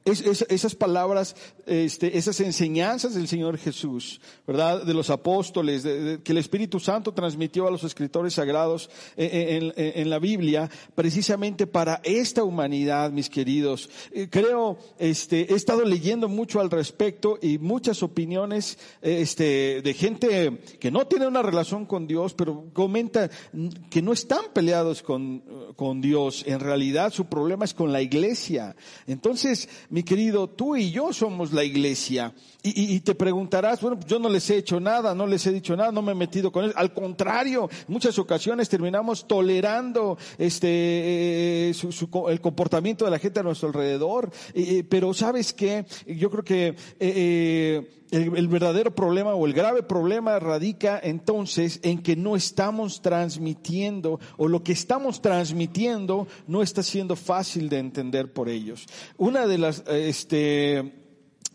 [0.06, 4.84] es- esas palabras, este, esas enseñanzas del Señor Jesús, ¿verdad?
[4.84, 10.02] De los apóstoles, que el Espíritu Santo transmitió a los escritores sagrados eh, eh, en,
[10.02, 13.90] en- la Biblia, precisamente para esta humanidad, mis queridos.
[14.12, 19.94] Eh, Creo, este, he estado leyendo mucho al respecto y muchas opiniones, eh, este, de
[19.94, 23.30] gente que no tiene una relación con Dios, pero comenta
[23.90, 25.44] que no están peleados con,
[25.76, 26.44] con Dios.
[26.48, 28.76] En realidad su problema es con la iglesia.
[29.08, 32.34] Entonces, mi querido, tú y yo somos la iglesia.
[32.62, 35.76] Y, y- te preguntarás, bueno, yo no les he hecho nada, no les he dicho
[35.76, 36.76] nada, no me he metido con ellos.
[36.78, 41.74] Al contrario, muchas ocasiones terminamos tolerando este eh,
[42.30, 44.32] el comportamiento de la gente a nuestro alrededor.
[44.90, 50.38] Pero sabes qué, yo creo que eh, eh, el, verdadero problema o el grave problema
[50.40, 57.16] radica entonces en que no estamos transmitiendo o lo que estamos transmitiendo no está siendo
[57.16, 58.86] fácil de entender por ellos.
[59.18, 61.03] Una de las este,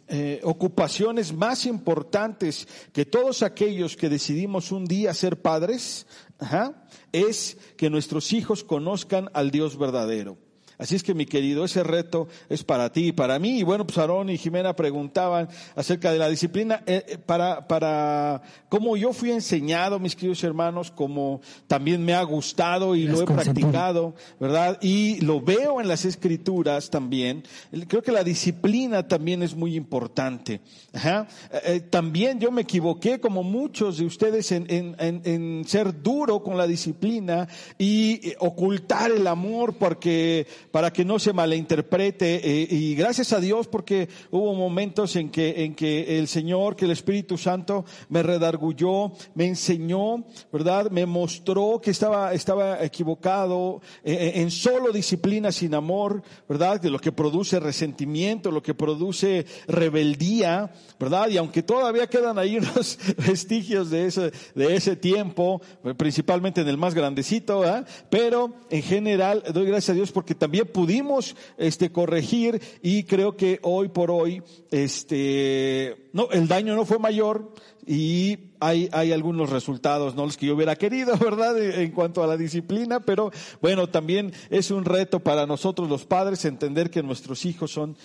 [0.08, 6.06] eh, ocupaciones más importantes que todos aquellos que decidimos un día ser padres
[6.38, 10.38] ajá, es que nuestros hijos conozcan al Dios verdadero.
[10.78, 13.58] Así es que mi querido, ese reto es para ti y para mí.
[13.58, 18.42] Y bueno, pues Aarón y Jimena preguntaban acerca de la disciplina eh, eh, para, para
[18.68, 23.26] cómo yo fui enseñado, mis queridos hermanos, como también me ha gustado y lo he
[23.26, 24.78] practicado, ¿verdad?
[24.80, 27.42] Y lo veo en las escrituras también.
[27.88, 30.60] Creo que la disciplina también es muy importante.
[30.92, 31.26] Ajá.
[31.64, 36.42] Eh, también yo me equivoqué, como muchos de ustedes, en, en, en, en ser duro
[36.42, 42.40] con la disciplina y ocultar el amor porque para que no se malinterprete.
[42.44, 46.84] eh, y gracias a Dios porque hubo momentos en que, en que el Señor, que
[46.84, 50.90] el Espíritu Santo me redargulló, me enseñó, ¿verdad?
[50.90, 56.80] Me mostró que estaba, estaba equivocado eh, en solo disciplina sin amor, ¿verdad?
[56.80, 61.28] De lo que produce resentimiento, lo que produce rebeldía, ¿verdad?
[61.28, 65.60] Y aunque todavía quedan ahí unos vestigios de ese, de ese tiempo,
[65.96, 67.86] principalmente en el más grandecito, ¿verdad?
[68.10, 73.58] Pero en general doy gracias a Dios porque también pudimos este, corregir y creo que
[73.62, 77.52] hoy por hoy, este, no, el daño no fue mayor
[77.86, 81.58] y hay, hay algunos resultados, no los que yo hubiera querido, ¿verdad?
[81.58, 83.30] En cuanto a la disciplina, pero
[83.62, 87.96] bueno, también es un reto para nosotros los padres entender que nuestros hijos son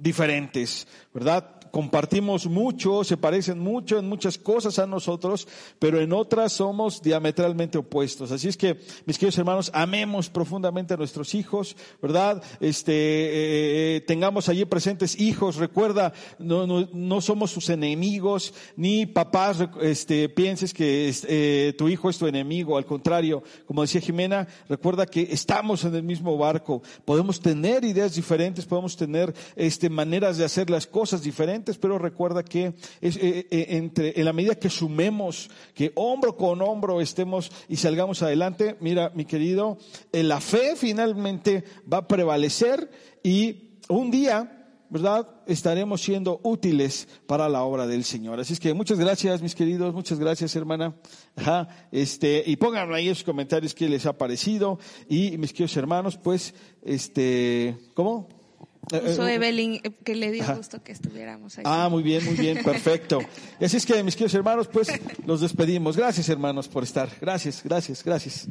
[0.00, 1.60] diferentes, ¿verdad?
[1.70, 5.46] compartimos mucho, se parecen mucho en muchas cosas a nosotros,
[5.78, 8.32] pero en otras somos diametralmente opuestos.
[8.32, 12.42] Así es que, mis queridos hermanos, amemos profundamente a nuestros hijos, ¿verdad?
[12.60, 19.06] Este, eh, eh, tengamos allí presentes hijos, recuerda, no, no, no, somos sus enemigos, ni
[19.06, 24.48] papás, este, pienses que eh, tu hijo es tu enemigo, al contrario, como decía Jimena,
[24.68, 30.36] recuerda que estamos en el mismo barco, podemos tener ideas diferentes, podemos tener, este, maneras
[30.36, 34.54] de hacer las cosas diferentes, pero recuerda que es, eh, eh, entre, en la medida
[34.54, 39.78] que sumemos, que hombro con hombro estemos y salgamos adelante, mira, mi querido,
[40.12, 42.90] eh, la fe finalmente va a prevalecer
[43.22, 45.28] y un día, ¿verdad?
[45.46, 48.40] Estaremos siendo útiles para la obra del Señor.
[48.40, 50.94] Así es que muchas gracias, mis queridos, muchas gracias, hermana.
[51.36, 54.78] Ajá, este, y pónganme ahí en sus comentarios qué les ha parecido.
[55.08, 58.39] Y mis queridos hermanos, pues, este, ¿cómo?
[58.88, 61.64] Puso eh, eh, Evelyn eh, que le dio gusto que estuviéramos ahí.
[61.66, 63.20] Ah, muy bien, muy bien, perfecto.
[63.60, 64.88] Así es que, mis queridos hermanos, pues
[65.26, 65.96] los despedimos.
[65.96, 67.08] Gracias, hermanos, por estar.
[67.20, 68.48] Gracias, gracias, gracias.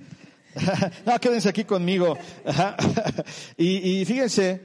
[1.06, 2.18] No, quédense aquí conmigo.
[3.58, 4.62] Y, y fíjense,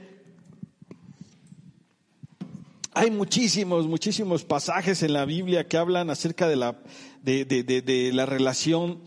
[2.92, 6.78] hay muchísimos, muchísimos pasajes en la Biblia que hablan acerca de la,
[7.22, 9.02] de, de, de, de la relación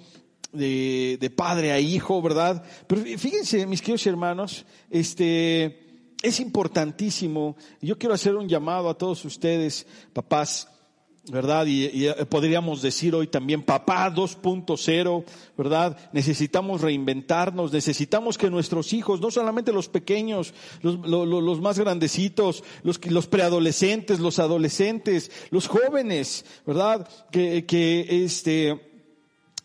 [0.51, 2.63] de, de padre a hijo, ¿verdad?
[2.87, 5.86] Pero fíjense, mis queridos hermanos, este,
[6.21, 7.55] es importantísimo.
[7.81, 10.67] Yo quiero hacer un llamado a todos ustedes, papás,
[11.29, 11.65] ¿verdad?
[11.65, 15.23] Y, eh, podríamos decir hoy también, papá 2.0,
[15.57, 15.97] ¿verdad?
[16.13, 23.27] Necesitamos reinventarnos, necesitamos que nuestros hijos, no solamente los pequeños, los, más grandecitos, los, los
[23.27, 27.07] preadolescentes, los adolescentes, los jóvenes, ¿verdad?
[27.31, 28.86] Que, que este,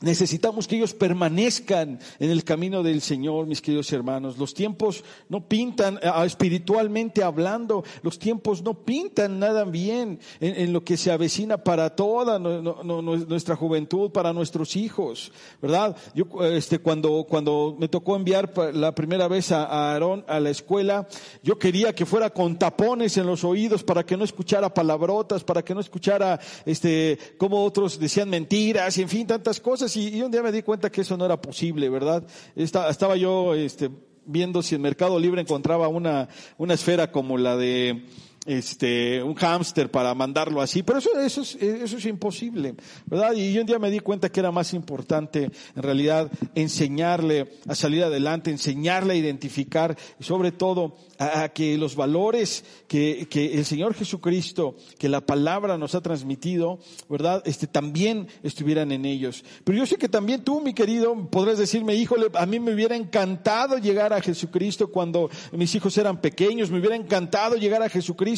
[0.03, 4.37] Necesitamos que ellos permanezcan en el camino del Señor, mis queridos hermanos.
[4.37, 10.97] Los tiempos no pintan, espiritualmente hablando, los tiempos no pintan nada bien en, lo que
[10.97, 15.97] se avecina para toda nuestra juventud, para nuestros hijos, ¿verdad?
[16.15, 21.07] Yo, este, cuando, cuando me tocó enviar la primera vez a Aarón a la escuela,
[21.45, 25.63] yo quería que fuera con tapones en los oídos para que no escuchara palabrotas, para
[25.63, 30.31] que no escuchara, este, como otros decían mentiras y en fin, tantas cosas y, un
[30.31, 32.25] día me di cuenta que eso no era posible, ¿verdad?
[32.57, 33.91] estaba yo este,
[34.25, 36.29] viendo si en Mercado Libre encontraba una,
[36.59, 38.05] una esfera como la de
[38.47, 42.75] este, un hámster para mandarlo así, pero eso, eso, es, eso es imposible,
[43.07, 43.35] ¿verdad?
[43.35, 48.03] Y un día me di cuenta que era más importante, en realidad, enseñarle a salir
[48.03, 53.95] adelante, enseñarle a identificar y sobre todo a, que los valores que, que, el Señor
[53.95, 57.43] Jesucristo, que la palabra nos ha transmitido, ¿verdad?
[57.47, 59.45] Este, también estuvieran en ellos.
[59.65, 62.97] Pero yo sé que también tú, mi querido, podrás decirme, híjole, a mí me hubiera
[62.97, 68.32] encantado llegar a Jesucristo cuando mis hijos eran pequeños, me hubiera encantado llegar a Jesucristo,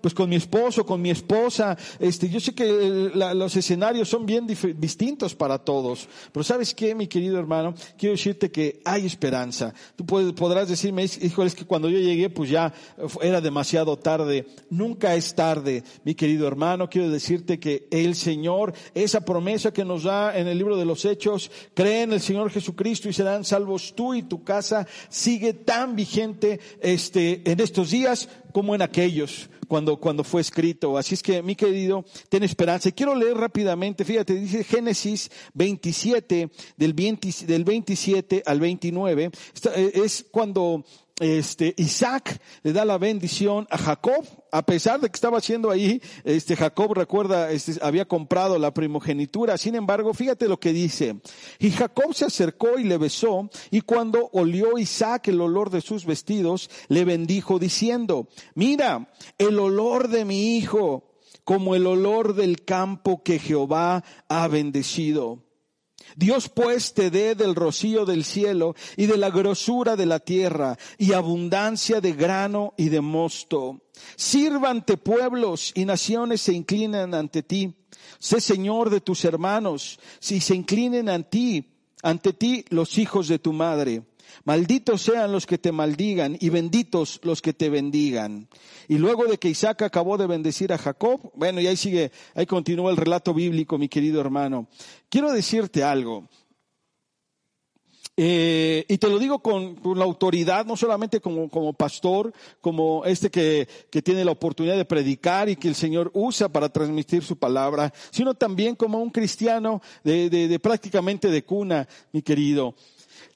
[0.00, 1.76] pues con mi esposo, con mi esposa.
[1.98, 6.08] Este, yo sé que eh, los escenarios son bien distintos para todos.
[6.32, 9.74] Pero sabes qué, mi querido hermano, quiero decirte que hay esperanza.
[9.96, 12.72] Tú podrás decirme, híjole, es que cuando yo llegué pues ya
[13.22, 14.46] era demasiado tarde.
[14.70, 16.88] Nunca es tarde, mi querido hermano.
[16.88, 21.04] Quiero decirte que el Señor, esa promesa que nos da en el libro de los
[21.04, 25.96] Hechos, cree en el Señor Jesucristo y serán salvos tú y tu casa, sigue tan
[25.96, 30.98] vigente este, en estos días como en aquellos cuando, cuando fue escrito.
[30.98, 32.88] Así es que, mi querido, ten esperanza.
[32.88, 39.30] Y quiero leer rápidamente, fíjate, dice Génesis 27, del, 20, del 27 al 29.
[39.76, 40.84] Eh, es cuando
[41.20, 46.02] este, Isaac le da la bendición a Jacob, a pesar de que estaba haciendo ahí,
[46.24, 51.20] este, Jacob recuerda, este, había comprado la primogenitura, sin embargo, fíjate lo que dice,
[51.58, 56.06] y Jacob se acercó y le besó, y cuando olió Isaac el olor de sus
[56.06, 61.04] vestidos, le bendijo diciendo, mira, el olor de mi hijo,
[61.44, 65.49] como el olor del campo que Jehová ha bendecido.
[66.16, 70.76] Dios pues te dé del rocío del cielo y de la grosura de la tierra
[70.98, 73.80] y abundancia de grano y de mosto.
[74.16, 77.74] Sírvante pueblos y naciones se inclinen ante ti.
[78.18, 81.66] Sé Señor de tus hermanos, si se inclinen ante ti,
[82.02, 84.02] ante ti los hijos de tu madre.
[84.44, 88.48] Malditos sean los que te maldigan y benditos los que te bendigan.
[88.88, 92.46] Y luego de que Isaac acabó de bendecir a Jacob, bueno, y ahí sigue, ahí
[92.46, 94.68] continúa el relato bíblico, mi querido hermano.
[95.08, 96.28] Quiero decirte algo.
[98.22, 103.30] Eh, y te lo digo con, la autoridad, no solamente como, como pastor, como este
[103.30, 107.38] que, que tiene la oportunidad de predicar y que el Señor usa para transmitir su
[107.38, 112.74] palabra, sino también como un cristiano de prácticamente de cuna, mi querido.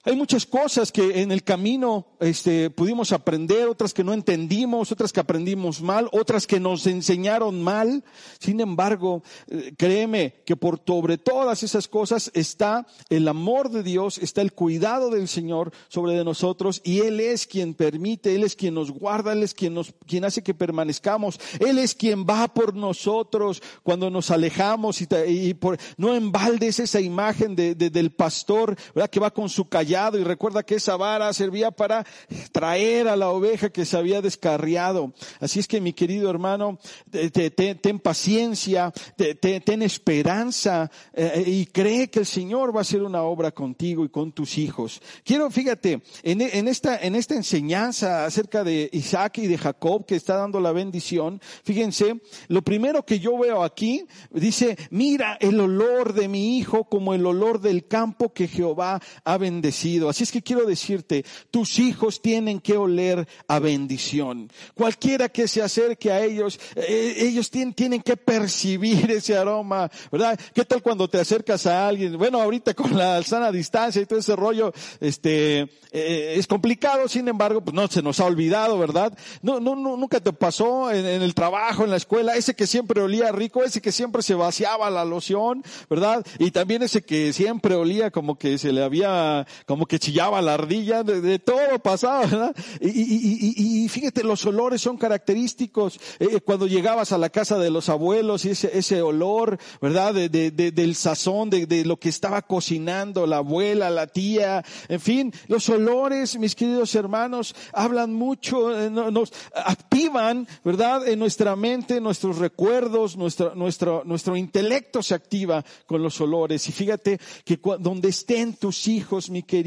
[0.07, 5.15] Hay muchas cosas que en el camino este, pudimos aprender, otras que no entendimos, otras
[5.15, 8.05] que aprendimos mal, otras que nos enseñaron mal.
[8.39, 14.19] Sin embargo, eh, créeme que por sobre todas esas cosas está el amor de Dios,
[14.19, 18.57] está el cuidado del Señor sobre de nosotros y Él es quien permite, Él es
[18.57, 22.53] quien nos guarda, Él es quien nos, quien hace que permanezcamos, Él es quien va
[22.53, 28.13] por nosotros cuando nos alejamos y, y por, no embaldes esa imagen de, de, del
[28.13, 29.09] pastor, ¿verdad?
[29.09, 32.05] Que va con su callado y recuerda que esa vara servía para
[32.51, 35.13] traer a la oveja que se había descarriado.
[35.41, 36.81] Así es que mi querido hermano,
[37.11, 43.53] ten paciencia, ten esperanza eh, y cree que el Señor va a hacer una obra
[43.53, 45.01] contigo y con tus hijos.
[45.25, 50.37] Quiero, fíjate, en, esta, en esta enseñanza acerca de Isaac y de Jacob que está
[50.37, 56.27] dando la bendición, fíjense, lo primero que yo veo aquí dice, mira el olor de
[56.27, 59.84] mi hijo como el olor del campo que Jehová ha bendecido.
[60.09, 64.51] Así es que quiero decirte, tus hijos tienen que oler a bendición.
[64.75, 70.41] Cualquiera que se acerque a ellos, eh, ellos tienen, que percibir ese aroma, ¿verdad?
[70.55, 72.17] ¿Qué tal cuando te acercas a alguien?
[72.17, 77.29] Bueno, ahorita con la sana distancia y todo ese rollo, este, eh, es complicado, sin
[77.29, 79.17] embargo, pues no se nos ha olvidado, ¿verdad?
[79.43, 83.63] No, nunca te pasó en, el trabajo, en la escuela, ese que siempre olía rico,
[83.63, 86.27] ese que siempre se vaciaba la loción, ¿verdad?
[86.39, 89.47] Y también ese que siempre olía como que se le había,
[89.89, 92.57] que chillaba la ardilla, de, todo pasaba, ¿verdad?
[92.81, 96.01] Y, y, y, y, fíjate, los olores son característicos.
[96.19, 100.15] Eh, cuando llegabas a la casa de los abuelos y ese, ese olor, ¿verdad?
[100.15, 105.33] De, de, del sazón, de, lo que estaba cocinando la abuela, la tía, en fin,
[105.49, 111.07] los olores, mis queridos hermanos, hablan mucho, eh, nos activan, ¿verdad?
[111.09, 116.69] En nuestra mente, nuestros recuerdos, nuestro, nuestro, nuestro intelecto se activa con los olores.
[116.69, 119.64] Y fíjate que donde estén tus hijos, mi querido,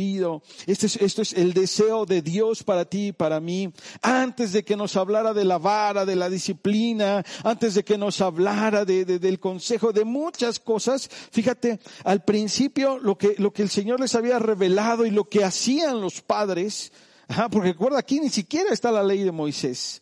[0.66, 3.72] esto es, esto es el deseo de Dios para ti y para mí.
[4.02, 8.22] Antes de que nos hablara de la vara, de la disciplina, antes de que nos
[8.22, 13.70] hablara de, del consejo, de muchas cosas, fíjate, al principio lo que, lo que el
[13.70, 16.92] Señor les había revelado y lo que hacían los padres,
[17.52, 20.02] porque recuerda, aquí ni siquiera está la ley de Moisés.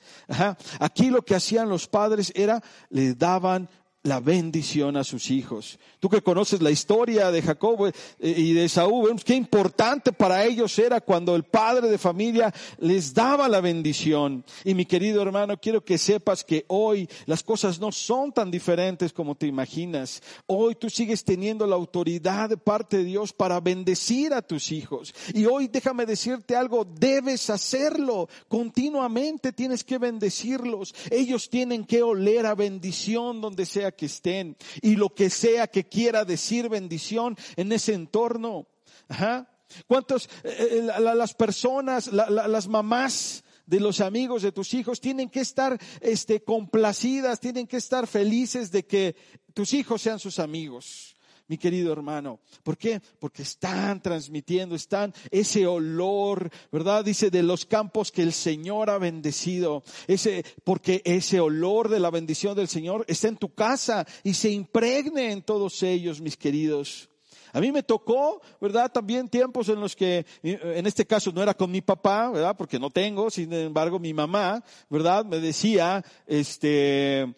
[0.79, 3.69] aquí lo que hacían los padres era, le daban
[4.05, 5.79] la bendición a sus hijos.
[5.99, 10.45] Tú que conoces la historia de Jacob eh, y de Saúl, vemos qué importante para
[10.45, 14.45] ellos era cuando el padre de familia les daba la bendición.
[14.63, 19.11] Y mi querido hermano, quiero que sepas que hoy las cosas no son tan diferentes
[19.11, 20.21] como te imaginas.
[20.45, 25.15] Hoy tú sigues teniendo la autoridad de parte de Dios para bendecir a tus hijos.
[25.33, 28.29] Y hoy déjame decirte algo, debes hacerlo.
[28.47, 30.93] Continuamente tienes que bendecirlos.
[31.09, 35.87] Ellos tienen que oler a bendición donde sea que estén y lo que sea que
[35.87, 38.67] quiera decir bendición en ese entorno.
[39.07, 39.49] Ajá.
[39.87, 45.41] ¿Cuántos, eh, eh, las personas, las mamás de los amigos de tus hijos tienen que
[45.41, 49.15] estar este, complacidas, tienen que estar felices de que
[49.53, 51.14] tus hijos sean sus amigos?
[51.47, 52.39] Mi querido hermano.
[52.63, 53.01] ¿Por qué?
[53.19, 57.03] Porque están transmitiendo, están ese olor, ¿verdad?
[57.03, 59.83] Dice de los campos que el Señor ha bendecido.
[60.07, 64.49] Ese, porque ese olor de la bendición del Señor está en tu casa y se
[64.49, 67.09] impregne en todos ellos, mis queridos.
[67.55, 68.91] A mí me tocó, ¿verdad?
[68.91, 72.53] También tiempos en los que, en este caso no era con mi papá, ¿verdad?
[72.57, 75.23] Porque no tengo, sin embargo mi mamá, ¿verdad?
[75.23, 77.33] Me decía, este,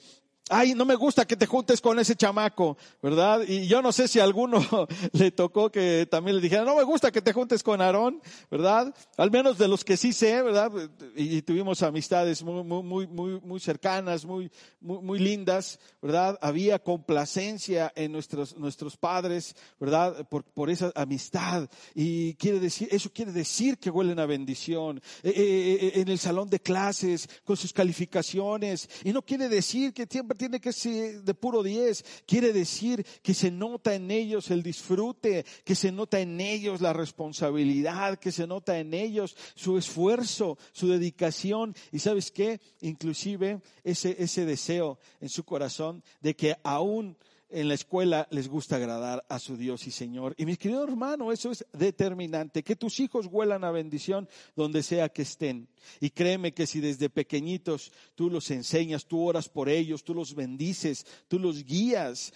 [0.50, 3.42] ay, no me gusta que te juntes con ese chamaco, ¿verdad?
[3.48, 4.60] Y yo no sé si a alguno
[5.14, 8.94] le tocó que también le dijera, no me gusta que te juntes con Aarón, ¿verdad?
[9.18, 10.72] Al menos de los que sí sé, ¿verdad?
[11.16, 16.38] Y, tuvimos amistades muy, muy, muy, muy cercanas, muy, muy, muy lindas, ¿verdad?
[16.42, 20.28] Había complacencia en nuestros, nuestros padres, ¿verdad?
[20.28, 21.70] Por, esa amistad.
[21.96, 25.02] Y quiere decir, eso quiere decir que huelen a bendición.
[25.24, 28.90] Eh, eh, eh, en el salón de clases, con sus calificaciones.
[29.04, 32.24] Y no quiere decir que siempre tiene que ser de puro 10.
[32.26, 36.94] Quiere decir que se nota en ellos el disfrute, que se nota en ellos la
[36.94, 41.76] responsabilidad, que se nota en ellos su esfuerzo, su dedicación.
[41.92, 42.62] Y sabes qué?
[42.82, 47.18] Inclusive ese, ese deseo en su corazón de que aún
[47.50, 50.36] en la escuela les gusta agradar a su Dios y Señor.
[50.38, 55.10] Y mis queridos hermanos, eso es determinante, que tus hijos huelan a bendición donde sea
[55.10, 55.70] que estén.
[56.02, 60.36] Y créeme que si desde pequeñitos tú los enseñas, tú oras por ellos, tú los
[60.36, 62.34] bendices, tú los guías,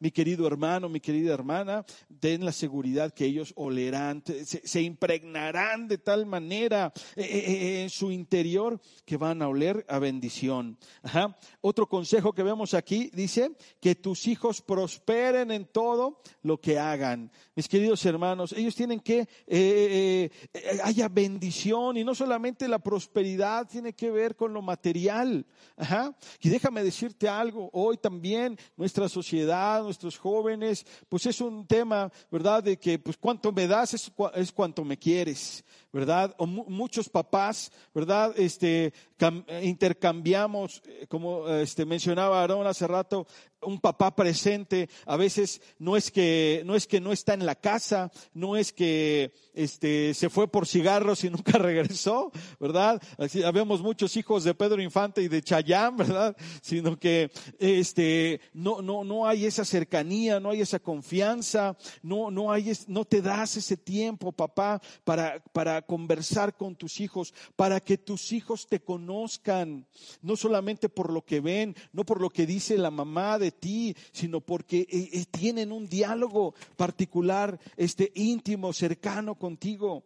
[0.00, 1.84] mi querido hermano, mi querida hermana,
[2.18, 7.90] ten la seguridad que ellos olerán, se, impregnarán de tal manera eh, eh, eh, en
[7.90, 10.76] su interior que van a oler a bendición.
[11.60, 17.30] Otro consejo que vemos aquí dice que tus hijos prosperen en todo lo que hagan.
[17.54, 22.78] Mis queridos hermanos, ellos tienen que eh, eh, eh, haya bendición y no solamente la
[22.78, 25.46] prosperidad tiene que ver con lo material.
[26.40, 32.62] Y déjame decirte algo, hoy también nuestra sociedad, nuestros jóvenes, pues es un tema, ¿verdad?
[32.62, 35.64] De que pues cuánto me das es, es cuanto me quieres.
[35.92, 36.34] ¿Verdad?
[36.38, 38.32] O muchos papás, ¿verdad?
[38.36, 38.92] Este,
[39.62, 43.26] intercambiamos, como este, mencionaba Aarón hace rato,
[43.62, 47.54] un papá presente, a veces no es que no es que no está en la
[47.54, 53.02] casa, no es que este se fue por cigarros y nunca regresó, ¿verdad?
[53.18, 56.36] Así, habemos muchos hijos de Pedro Infante y de Chayán, ¿verdad?
[56.62, 62.50] Sino que este no no no hay esa cercanía, no hay esa confianza, no no
[62.52, 67.98] hay no te das ese tiempo, papá, para para conversar con tus hijos, para que
[67.98, 69.86] tus hijos te conozcan,
[70.22, 73.96] no solamente por lo que ven, no por lo que dice la mamá de ti,
[74.12, 80.04] sino porque eh, eh, tienen un diálogo particular, este íntimo, cercano contigo,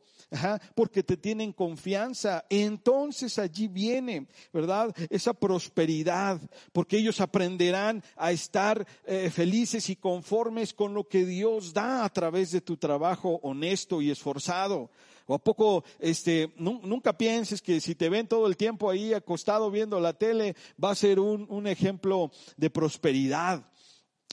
[0.75, 2.45] porque te tienen confianza.
[2.49, 4.95] Entonces allí viene, ¿verdad?
[5.11, 6.41] Esa prosperidad,
[6.73, 12.09] porque ellos aprenderán a estar eh, felices y conformes con lo que Dios da a
[12.11, 14.91] través de tu trabajo honesto y esforzado.
[15.27, 19.71] ¿O a poco este, nunca pienses que si te ven todo el tiempo ahí acostado
[19.71, 23.65] viendo la tele, va a ser un, un ejemplo de prosperidad?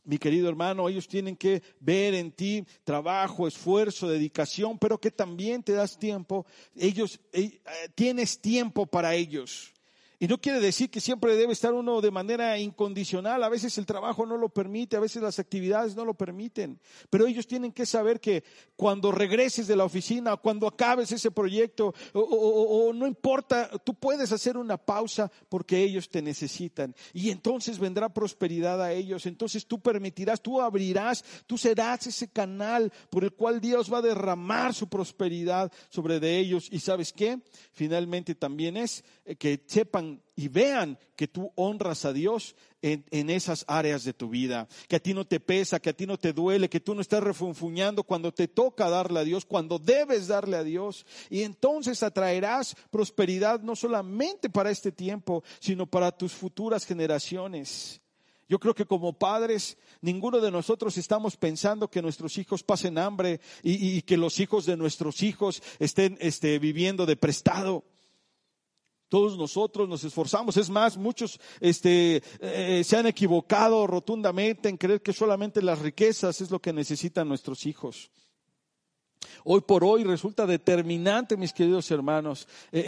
[0.03, 5.61] Mi querido hermano, ellos tienen que ver en ti trabajo, esfuerzo, dedicación, pero que también
[5.61, 6.45] te das tiempo.
[6.75, 7.61] Ellos, eh,
[7.93, 9.71] tienes tiempo para ellos.
[10.22, 13.43] Y no quiere decir que siempre debe estar uno de manera incondicional.
[13.43, 16.80] A veces el trabajo no lo permite, a veces las actividades no lo permiten.
[17.09, 18.43] Pero ellos tienen que saber que
[18.76, 24.57] cuando regreses de la oficina, cuando acabes ese proyecto, o, no importa, tú puedes hacer
[24.57, 26.95] una pausa porque ellos te necesitan.
[27.13, 29.26] Y entonces vendrá prosperidad a ellos.
[29.26, 34.03] Entonces tú permitirás, tú abrirás, tú serás ese canal por el cual Dios va a
[34.03, 36.67] derramar su prosperidad sobre de ellos.
[36.69, 37.39] Y sabes qué?
[37.72, 39.03] Finalmente también es
[39.39, 44.68] que sepan y vean que tú honras a Dios en, esas áreas de tu vida,
[44.88, 47.01] que a ti no te pesa, que a ti no te duele, que tú no
[47.01, 51.05] estás refunfuñando cuando te toca darle a Dios, cuando debes darle a Dios.
[51.30, 58.01] Y entonces atraerás prosperidad no solamente para este tiempo, sino para tus futuras generaciones.
[58.51, 63.39] Yo creo que como padres, ninguno de nosotros estamos pensando que nuestros hijos pasen hambre
[63.64, 67.86] y, que los hijos de nuestros hijos estén este, viviendo de prestado.
[69.12, 70.55] Todos nosotros nos esforzamos.
[70.55, 76.39] Es más, muchos este, eh, se han equivocado rotundamente en creer que solamente las riquezas
[76.39, 78.09] es lo que necesitan nuestros hijos.
[79.43, 82.80] Hoy por hoy resulta determinante, mis queridos hermanos, eh,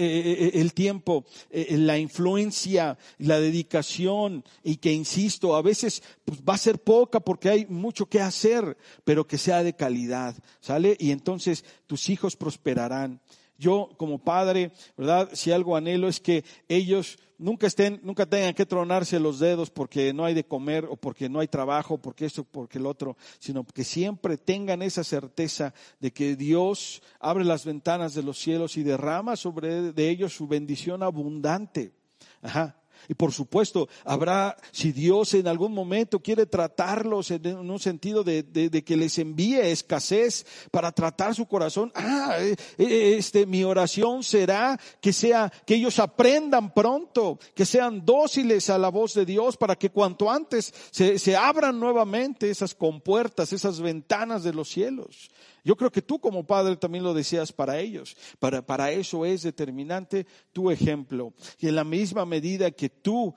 [0.54, 6.58] eh, el tiempo, la influencia, la dedicación y que, insisto, a veces pues, va a
[6.58, 10.96] ser poca porque hay mucho que hacer, pero que sea de calidad, ¿sale?
[11.02, 13.20] Y entonces tus hijos prosperarán.
[13.64, 15.30] Yo como padre, ¿verdad?
[15.32, 20.14] Si algo anhelo es que ellos nunca estén, nunca tengan que tronarse los dedos porque
[20.14, 23.64] no hay de comer o porque no hay trabajo, porque esto, porque el otro, sino
[23.66, 28.84] que siempre tengan esa certeza de que Dios abre las ventanas de los cielos y
[28.84, 31.94] derrama sobre de ellos su bendición abundante.
[32.42, 32.83] Ajá.
[33.08, 38.84] Y por supuesto, habrá, si Dios en algún momento quiere tratarlos en un sentido de,
[38.86, 44.80] que les envíe escasez para tratar su corazón, ah, eh, eh, este, mi oración será
[45.02, 49.76] que sea, que ellos aprendan pronto, que sean dóciles a la voz de Dios para
[49.76, 55.30] que cuanto antes se, se abran nuevamente esas compuertas, esas ventanas de los cielos.
[55.64, 58.18] Yo creo que tú como padre también lo deseas para ellos.
[58.40, 61.34] Para, para eso es determinante tu ejemplo.
[61.60, 63.34] Y en la misma medida que tú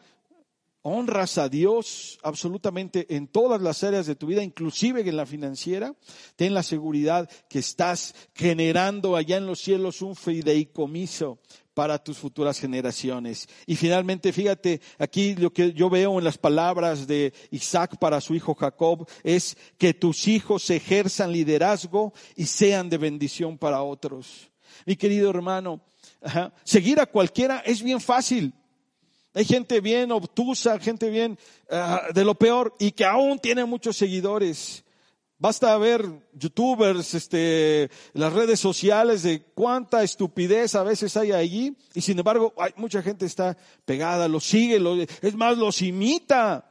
[0.89, 5.97] honras a Dios absolutamente en todas las áreas de tu vida, inclusive en la financiera,
[6.37, 11.41] ten la seguridad que estás generando allá en los cielos un fideicomiso
[11.77, 13.47] para tus futuras generaciones.
[13.66, 18.35] Y finalmente, fíjate, aquí lo que yo veo en las palabras de Isaac para su
[18.35, 24.49] hijo Jacob es que tus hijos ejerzan liderazgo y sean de bendición para otros.
[24.87, 25.83] Mi querido hermano,
[26.64, 28.55] seguir a cualquiera es bien fácil.
[29.35, 31.39] Hay gente bien obtusa, gente bien
[31.70, 34.83] ah, de lo peor y que aún tiene muchos seguidores.
[35.39, 42.01] Basta ver youtubers, este, las redes sociales de cuánta estupidez a veces hay allí y
[42.01, 44.80] sin embargo hay, mucha gente está pegada, los sigue,
[45.20, 46.70] es más, los imita.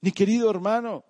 [0.00, 1.04] Mi querido hermano,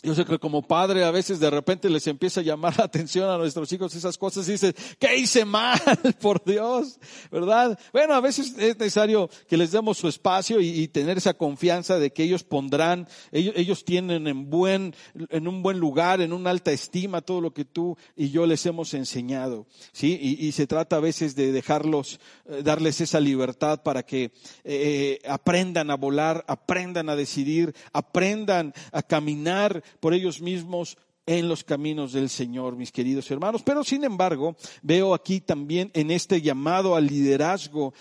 [0.00, 3.28] yo sé que como padre a veces de repente les empieza a llamar la atención
[3.28, 5.80] a nuestros hijos esas cosas y dicen, ¿qué hice mal?
[6.20, 7.00] Por Dios,
[7.32, 7.76] ¿verdad?
[7.92, 12.12] Bueno, a veces es necesario que les demos su espacio y, tener esa confianza de
[12.12, 14.94] que ellos pondrán, ellos, tienen en buen,
[15.28, 18.64] en un buen lugar, en una alta estima todo lo que tú y yo les
[18.66, 20.18] hemos enseñado, ¿sí?
[20.20, 24.32] Y, se trata a veces de dejarlos, eh, darles esa libertad para que
[24.64, 30.96] eh, aprendan a volar, aprendan a decidir, aprendan a caminar por ellos mismos
[31.28, 33.62] en los caminos del Señor, mis queridos hermanos.
[33.62, 37.92] Pero sin embargo, veo aquí también en este llamado al liderazgo,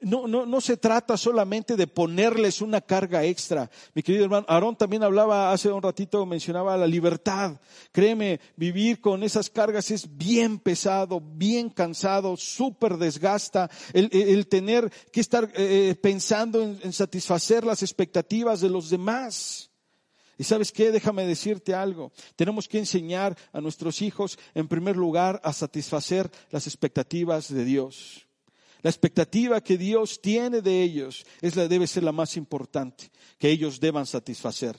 [0.00, 3.70] no, no, no se trata solamente de ponerles una carga extra.
[3.94, 7.60] Mi querido hermano, Aarón también hablaba hace un ratito, mencionaba la libertad.
[7.92, 13.70] Créeme, vivir con esas cargas es bien pesado, bien cansado, súper desgasta.
[13.92, 19.69] El, tener que estar eh, pensando en satisfacer las expectativas de los demás.
[20.40, 22.12] Y sabes qué, déjame decirte algo.
[22.34, 28.26] Tenemos que enseñar a nuestros hijos, en primer lugar, a satisfacer las expectativas de Dios.
[28.80, 33.50] La expectativa que Dios tiene de ellos es la, debe ser la más importante, que
[33.50, 34.78] ellos deban satisfacer.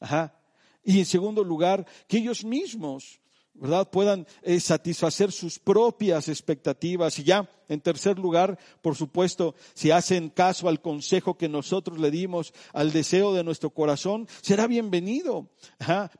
[0.00, 0.36] Ajá.
[0.82, 3.20] Y en segundo lugar, que ellos mismos,
[3.54, 3.88] ¿verdad?
[3.88, 7.16] Puedan eh, satisfacer sus propias expectativas.
[7.20, 12.10] Y ya, en tercer lugar, por supuesto, si hacen caso al consejo que nosotros le
[12.10, 15.48] dimos, al deseo de nuestro corazón, será bienvenido.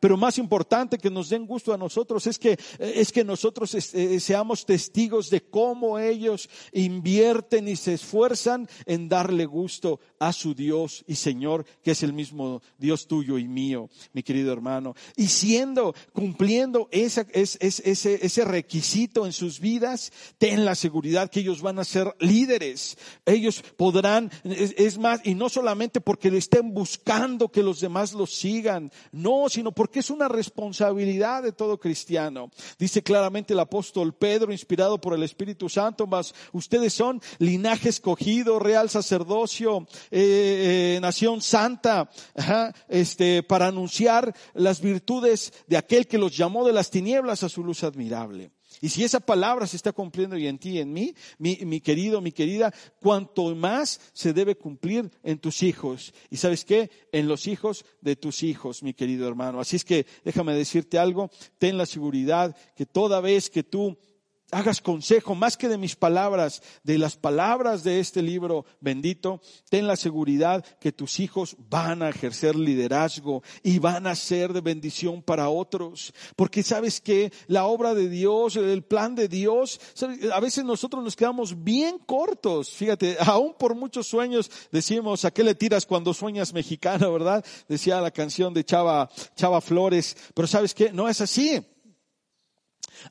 [0.00, 4.20] Pero más importante que nos den gusto a nosotros es que, es que nosotros eh,
[4.20, 11.04] seamos testigos de cómo ellos invierten y se esfuerzan en darle gusto a su Dios
[11.06, 14.94] y Señor, que es el mismo Dios tuyo y mío, mi querido hermano.
[15.16, 21.62] Y siendo, cumpliendo ese, ese, ese requisito en sus vidas, ten la seguridad que ellos
[21.62, 22.96] van a ser líderes.
[23.24, 28.34] Ellos podrán, es, más, y no solamente porque le estén buscando que los demás los
[28.34, 32.50] sigan, no, sino porque es una responsabilidad de todo cristiano.
[32.78, 38.58] Dice claramente el apóstol Pedro, inspirado por el Espíritu Santo, más ustedes son linaje escogido,
[38.58, 42.10] real sacerdocio, eh, eh, nación santa,
[42.88, 47.62] este, para anunciar las virtudes de aquel que los llamó de las tinieblas a su
[47.64, 48.50] luz admirable.
[48.80, 52.32] Y si esa palabra se está cumpliendo y en ti en mí, mi, querido, mi
[52.32, 56.12] querida, cuanto más se debe cumplir en tus hijos.
[56.30, 56.90] Y sabes qué?
[57.12, 59.60] En los hijos de tus hijos, mi querido hermano.
[59.60, 63.96] Así es que déjame decirte algo, ten la seguridad que toda vez que tú
[64.50, 69.86] hagas consejo más que de mis palabras, de las palabras de este libro bendito, ten
[69.86, 75.22] la seguridad que tus hijos van a ejercer liderazgo y van a ser de bendición
[75.22, 76.14] para otros.
[76.36, 79.80] Porque sabes que la obra de Dios, el plan de Dios,
[80.32, 82.70] a veces nosotros nos quedamos bien cortos.
[82.70, 87.44] Fíjate, aún por muchos sueños decimos, ¿a qué le tiras cuando sueñas mexicano, verdad?
[87.68, 90.16] Decía la canción de Chava, Chava Flores.
[90.34, 91.62] Pero sabes que no es así.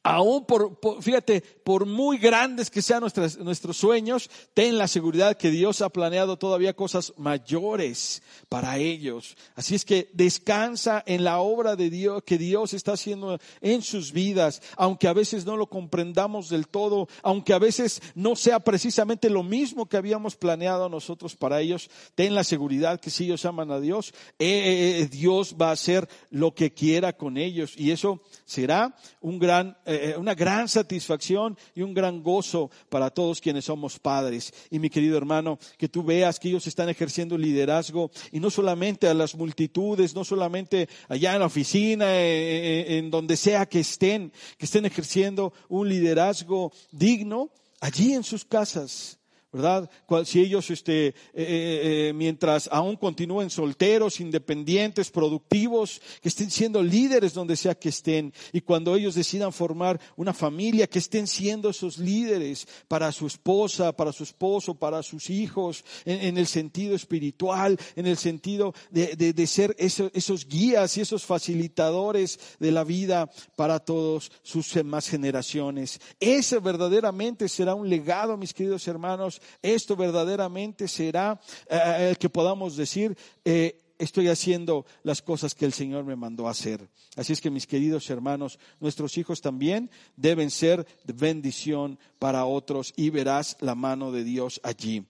[0.04, 5.82] Aún por, fíjate, por muy grandes que sean nuestros sueños, ten la seguridad que Dios
[5.82, 9.36] ha planeado todavía cosas mayores para ellos.
[9.56, 14.12] Así es que descansa en la obra de Dios que Dios está haciendo en sus
[14.12, 19.30] vidas, aunque a veces no lo comprendamos del todo, aunque a veces no sea precisamente
[19.30, 23.72] lo mismo que habíamos planeado nosotros para ellos, ten la seguridad que si ellos aman
[23.72, 27.92] a Dios, eh, eh, eh, Dios va a hacer lo que quiera con ellos y
[27.92, 33.42] eso será un gran eh, eh, una gran satisfacción y un gran gozo para todos
[33.42, 34.54] quienes somos padres.
[34.70, 39.08] Y mi querido hermano, que tú veas que ellos están ejerciendo liderazgo y no solamente
[39.08, 44.32] a las multitudes, no solamente allá en la oficina, eh, en donde sea que estén,
[44.58, 47.50] que estén ejerciendo un liderazgo digno
[47.80, 49.17] allí en sus casas
[49.52, 49.90] ¿verdad?
[50.26, 56.84] Si ellos, este, eh, eh, eh, mientras aún continúen solteros, independientes, productivos, que estén siendo
[56.84, 61.70] líderes donde sea que estén, y cuando ellos decidan formar una familia, que estén siendo
[61.70, 67.78] esos líderes para su esposa, para su esposo, para sus hijos, en, el sentido espiritual,
[67.96, 73.80] en el sentido de, de, ser esos guías y esos facilitadores de la vida para
[73.80, 76.00] todos sus demás generaciones.
[76.20, 82.76] Ese verdaderamente será un legado, mis queridos hermanos, esto verdaderamente será eh, el que podamos
[82.76, 86.88] decir, eh, estoy haciendo las cosas que el Señor me mandó hacer.
[87.16, 93.10] Así es que mis queridos hermanos, nuestros hijos también deben ser bendición para otros y
[93.10, 95.06] verás la mano de Dios allí.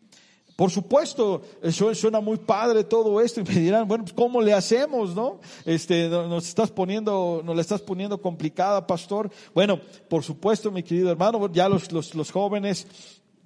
[0.58, 5.14] Por supuesto, suena muy padre todo esto y me dirán, bueno, pues, ¿cómo le hacemos,
[5.14, 5.40] no?
[5.66, 9.30] Este, nos estás poniendo, nos la estás poniendo complicada, pastor.
[9.54, 12.88] Bueno, por supuesto, mi querido hermano, ya los, los jóvenes,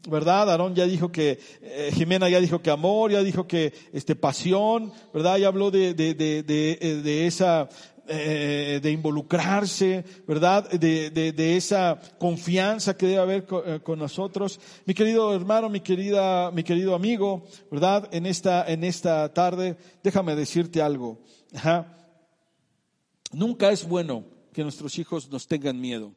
[0.10, 0.49] ¿verdad?
[0.49, 4.91] Aarón ya dijo que, eh, Jimena ya dijo que amor, ya dijo que, este, pasión,
[5.14, 5.38] ¿verdad?
[5.38, 7.70] Ya habló de, de, de, de, de esa,
[8.08, 10.70] eh, de involucrarse, ¿verdad?
[10.72, 14.60] De, de, de, esa confianza que debe haber con, eh, con, nosotros.
[14.86, 18.10] Mi querido hermano, mi querida, mi querido amigo, ¿verdad?
[18.12, 21.20] En esta, en esta tarde, déjame decirte algo.
[21.54, 21.97] Ajá.
[23.32, 26.14] Nunca es bueno que nuestros hijos nos tengan miedo.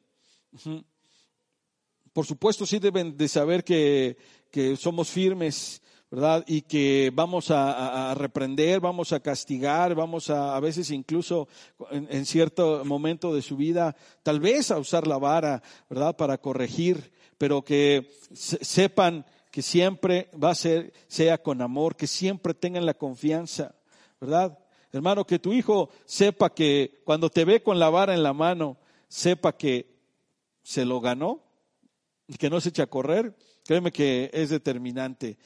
[2.15, 4.17] Por supuesto, sí deben de saber que,
[4.51, 6.45] que somos firmes ¿verdad?
[6.47, 11.49] Y que vamos a, a, reprender, vamos a castigar, vamos a, a veces incluso
[11.91, 15.61] en, cierto momento de su vida, tal vez a usar la vara,
[15.91, 16.17] ¿verdad?
[16.17, 22.07] Para corregir, pero que se, sepan que siempre va a ser, sea con amor, que
[22.07, 23.75] siempre tengan la confianza,
[24.21, 24.57] ¿verdad?
[24.93, 28.77] Hermano, que tu hijo sepa que cuando te ve con la vara en la mano,
[29.09, 29.97] sepa que
[30.63, 31.44] se lo ganó
[32.27, 35.39] y que no se echa a correr, créeme que es determinante.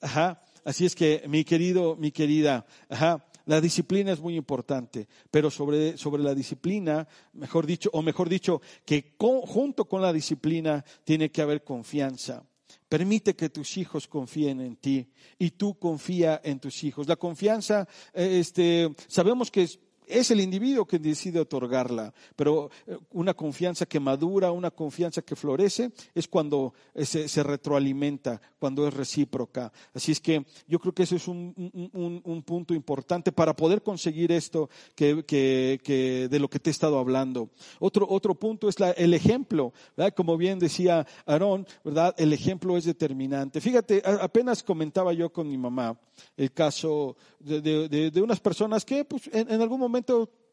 [0.00, 0.42] Ajá.
[0.64, 5.96] Así es que, mi querido, mi querida, ajá, la disciplina es muy importante, pero sobre,
[5.96, 11.42] sobre la disciplina, mejor dicho, o mejor dicho, que junto con la disciplina tiene que
[11.42, 12.44] haber confianza.
[12.88, 17.08] Permite que tus hijos confíen en ti y tú confía en tus hijos.
[17.08, 19.68] La confianza, este, sabemos que
[20.10, 25.36] es el individuo que decide otorgarla, pero eh, una confianza que madura, una confianza que
[25.36, 29.72] florece, es cuando eh, se, retroalimenta, cuando es recíproca.
[29.94, 31.54] Así es que yo creo que ese es un,
[31.92, 36.72] un, un punto importante para poder conseguir esto que, que, de lo que te he
[36.72, 37.50] estado hablando.
[37.78, 40.14] Otro, otro punto es la, el ejemplo, ¿verdad?
[40.14, 42.14] Como bien decía Aarón, ¿verdad?
[42.18, 43.60] El ejemplo es determinante.
[43.60, 45.98] Fíjate, apenas comentaba yo con mi mamá
[46.36, 49.99] el caso de, de, de unas personas que pues, en, en algún momento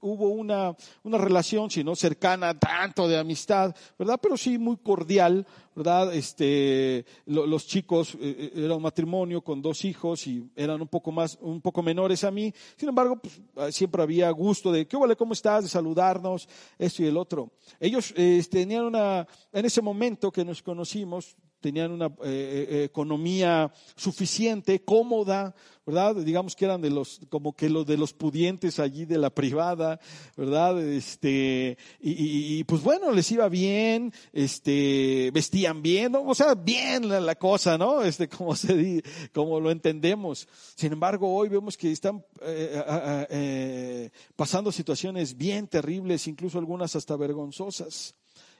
[0.01, 4.19] hubo una, una relación, si no cercana, tanto de amistad, ¿verdad?
[4.21, 5.45] Pero sí muy cordial,
[5.75, 6.13] ¿verdad?
[6.13, 11.11] Este, lo, los chicos, eh, era un matrimonio con dos hijos y eran un poco
[11.11, 12.53] más, un poco menores a mí.
[12.75, 13.41] Sin embargo, pues,
[13.75, 15.15] siempre había gusto de, ¿qué vale?
[15.15, 15.63] ¿Cómo estás?
[15.63, 17.51] De saludarnos, esto y el otro.
[17.79, 24.83] Ellos eh, tenían una, en ese momento que nos conocimos, tenían una eh, economía suficiente,
[24.83, 25.55] cómoda,
[25.87, 26.17] ¿verdad?
[26.17, 30.01] Digamos que eran de los, como que los de los pudientes allí de la privada,
[30.35, 30.83] ¿verdad?
[30.83, 37.77] Este, y, pues bueno, les iba bien, este, vestían bien, o sea, bien la, cosa,
[37.77, 38.03] ¿no?
[38.03, 39.01] Este, como se
[39.33, 40.49] como lo entendemos.
[40.75, 46.97] Sin embargo, hoy vemos que están eh, eh, eh, pasando situaciones bien terribles, incluso algunas
[46.97, 48.13] hasta vergonzosas.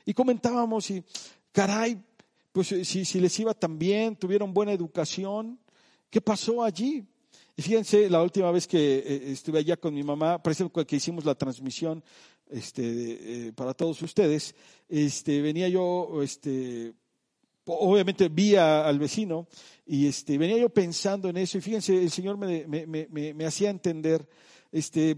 [0.05, 1.03] Y comentábamos y,
[1.51, 2.01] caray,
[2.57, 5.59] pues si, si les iba tan bien, tuvieron buena educación,
[6.09, 7.05] ¿qué pasó allí?
[7.55, 11.23] Y fíjense, la última vez que eh, estuve allá con mi mamá, parece que hicimos
[11.23, 12.03] la transmisión
[12.49, 12.81] este,
[13.49, 14.55] eh, para todos ustedes,
[14.89, 16.95] este, venía yo, este,
[17.65, 19.47] obviamente vi al vecino
[19.85, 24.27] y este, venía yo pensando en eso y fíjense, el Señor me, hacía entender
[24.71, 25.11] este,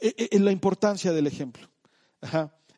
[0.00, 1.70] en e, la importancia del ejemplo.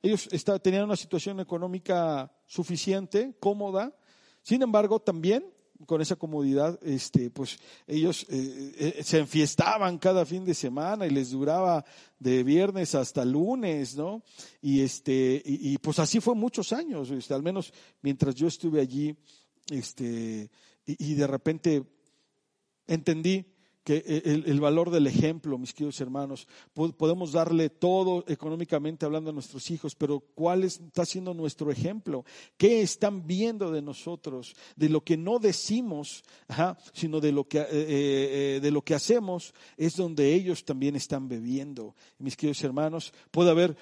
[0.02, 0.28] Ellos
[0.62, 3.96] tenían una situación económica suficiente, cómoda,
[4.42, 5.42] sin embargo, también
[5.86, 11.10] con esa comodidad, este, pues ellos eh, eh, se enfiestaban cada fin de semana y
[11.10, 11.82] les duraba
[12.18, 14.22] de viernes hasta lunes, ¿no?
[14.60, 17.72] Y este, y, pues así fue muchos años, este, al menos
[18.02, 19.16] mientras yo estuve allí,
[19.70, 20.50] este,
[20.84, 21.84] y de repente
[22.86, 23.51] entendí
[23.84, 29.32] que el, el, valor del ejemplo, mis queridos hermanos, podemos darle todo económicamente hablando a
[29.32, 32.24] nuestros hijos, pero ¿cuál está siendo nuestro ejemplo?
[32.56, 34.54] ¿Qué están viendo de nosotros?
[34.76, 38.94] De lo que no decimos, ajá, sino de lo que, eh, eh, de lo que
[38.94, 41.94] hacemos, es donde ellos también están bebiendo.
[42.18, 43.76] Mis queridos hermanos, puede haber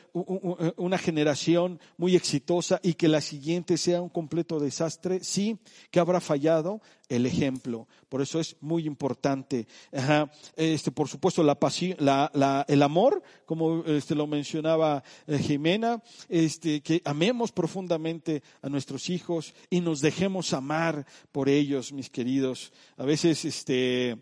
[0.77, 5.59] una generación muy exitosa y que la siguiente sea un completo desastre, sí,
[5.91, 6.81] que habrá fallado,
[7.11, 7.87] el ejemplo.
[8.09, 9.67] Por eso es muy importante.
[9.93, 10.31] Ajá.
[10.57, 16.03] Este, por supuesto, la pasión, la, la, el amor, como este, lo mencionaba eh, Jimena,
[16.29, 22.73] este, que amemos profundamente a nuestros hijos y nos dejemos amar por ellos, mis queridos.
[22.97, 24.17] A veces, este,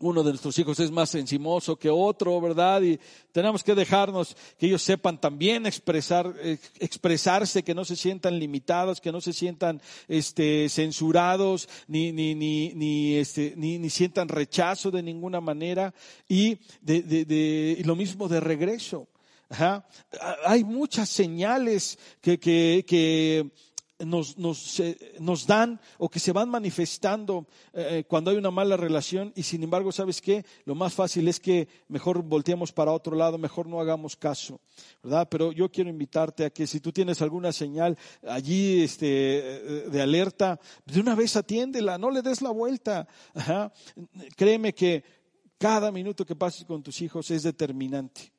[0.00, 2.82] uno de nuestros hijos es más encimoso que otro, ¿verdad?
[2.82, 2.98] Y
[3.32, 6.34] tenemos que dejarnos que ellos sepan también expresar,
[6.78, 12.72] expresarse, que no se sientan limitados, que no se sientan este, censurados, ni, ni, ni,
[12.74, 15.94] ni, este, ni, ni sientan rechazo de ninguna manera.
[16.28, 19.06] Y de, de, lo mismo de regreso.
[19.50, 19.84] Ajá.
[20.46, 23.50] Hay muchas señales que, que, que
[24.04, 29.42] nos, nos, dan o que se van manifestando eh, cuando hay una mala relación y
[29.42, 30.44] sin embargo, ¿sabes qué?
[30.64, 34.60] Lo más fácil es que mejor volteemos para otro lado, mejor no hagamos caso,
[35.02, 35.28] ¿verdad?
[35.30, 37.96] Pero yo quiero invitarte a que si tú tienes alguna señal
[38.26, 39.16] allí este,
[39.90, 43.06] de alerta, de una vez atiéndela, no le des la vuelta.
[44.36, 45.04] Créeme que
[45.58, 48.32] cada minuto que pases con tus hijos es determinante.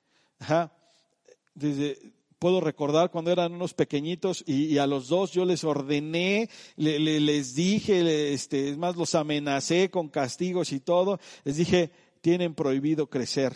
[1.53, 7.53] Desde, puedo recordar cuando eran unos pequeñitos y, a los dos yo les ordené, les
[7.53, 11.19] dije, este, es más, los amenacé con castigos y todo.
[11.43, 13.53] Les dije, tienen prohibido crecer.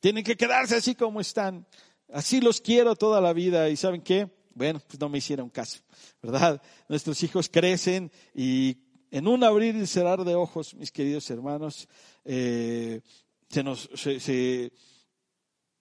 [0.00, 1.66] Tienen que quedarse así como están.
[2.10, 3.68] Así los quiero toda la vida.
[3.68, 4.30] ¿Y saben qué?
[4.54, 5.80] Bueno, pues no me hicieron caso,
[6.22, 6.62] ¿verdad?
[6.88, 8.78] Nuestros hijos crecen y
[9.10, 11.86] en un abrir y cerrar de ojos, mis queridos hermanos,
[12.24, 13.02] eh,
[13.50, 14.72] se nos, se,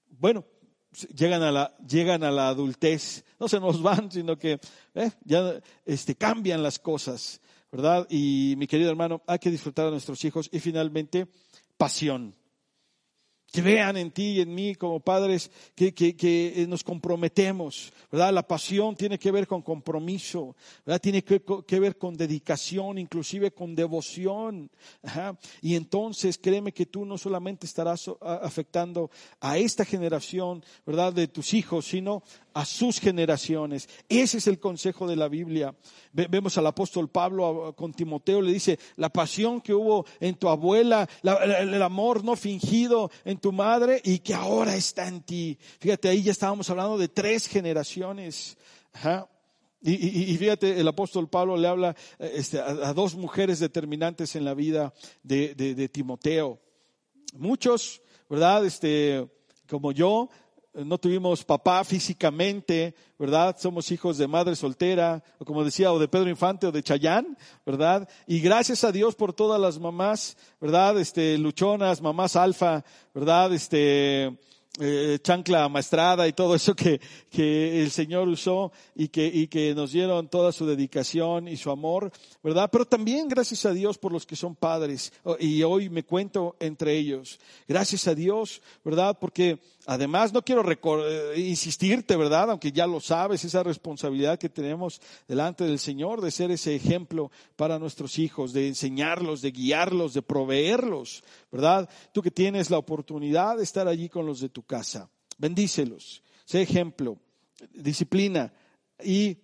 [0.10, 0.44] bueno,
[1.16, 4.60] llegan a la, llegan a la adultez, no se nos van, sino que
[4.96, 7.42] eh, ya este, cambian las cosas,
[7.72, 8.08] ¿verdad?
[8.10, 10.50] Y mi querido hermano, hay que disfrutar a nuestros hijos.
[10.52, 11.28] Y finalmente,
[11.78, 12.36] pasión
[13.54, 18.34] que vean en ti y en mí como padres que, que, que, nos comprometemos, ¿verdad?
[18.34, 21.00] La pasión tiene que ver con compromiso, ¿verdad?
[21.00, 24.72] Tiene que, que ver con dedicación, inclusive con devoción.
[25.62, 31.14] Y entonces créeme que tú no solamente estarás afectando a esta generación, ¿verdad?
[31.14, 32.24] De tus hijos, sino
[32.54, 33.90] a sus generaciones.
[34.08, 35.76] Ese es el consejo de la Biblia.
[36.12, 41.08] Vemos al apóstol Pablo con Timoteo, le dice, la pasión que hubo en tu abuela,
[41.24, 45.58] el amor no fingido en tu madre y que ahora está en ti.
[45.80, 48.58] Fíjate, ahí ya estábamos hablando de tres generaciones.
[49.82, 54.94] Y, fíjate, el apóstol Pablo le habla este, a, dos mujeres determinantes en la vida
[55.24, 56.60] de, de Timoteo.
[57.34, 58.66] Muchos, ¿verdad?
[58.66, 59.28] Este,
[59.68, 60.30] como yo,
[60.74, 63.56] no tuvimos papá físicamente, ¿verdad?
[63.60, 67.38] Somos hijos de madre soltera, o como decía, o de Pedro Infante o de Chayán,
[67.66, 68.10] ¿verdad?
[68.26, 71.00] Y gracias a Dios por todas las mamás, ¿verdad?
[71.00, 73.54] Este, luchonas, mamás alfa, ¿verdad?
[73.54, 74.36] Este,
[74.80, 77.00] eh, chancla maestrada y todo eso que,
[77.30, 81.70] que el Señor usó y que, y que nos dieron toda su dedicación y su
[81.70, 82.12] amor,
[82.42, 82.70] ¿verdad?
[82.72, 86.98] Pero también gracias a Dios por los que son padres y hoy me cuento entre
[86.98, 87.40] ellos.
[87.68, 89.16] Gracias a Dios, ¿verdad?
[89.22, 92.52] Porque Además, no quiero eh, insistirte, ¿verdad?
[92.52, 97.32] Aunque ya lo sabes, esa responsabilidad que tenemos delante del Señor de ser ese ejemplo
[97.58, 101.90] para nuestros hijos, de enseñarlos, de guiarlos, de proveerlos, ¿verdad?
[102.14, 106.62] Tú que tienes la oportunidad de estar allí con los de tu casa, bendícelos, sé
[106.62, 107.18] ejemplo,
[107.74, 108.54] disciplina
[109.04, 109.38] y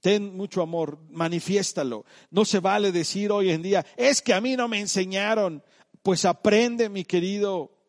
[0.00, 2.04] ten mucho amor, manifiéstalo.
[2.30, 5.62] No se vale decir hoy en día, es que a mí no me enseñaron.
[6.02, 7.79] Pues aprende, mi querido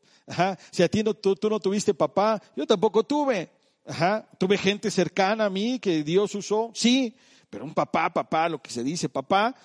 [0.72, 3.50] si a ti no, tú, no tuviste papá, yo tampoco tuve.
[3.86, 4.28] Ajá.
[4.38, 7.16] Tuve gente cercana a mí que Dios usó, sí,
[7.50, 9.56] pero un papá, papá, lo que se dice papá,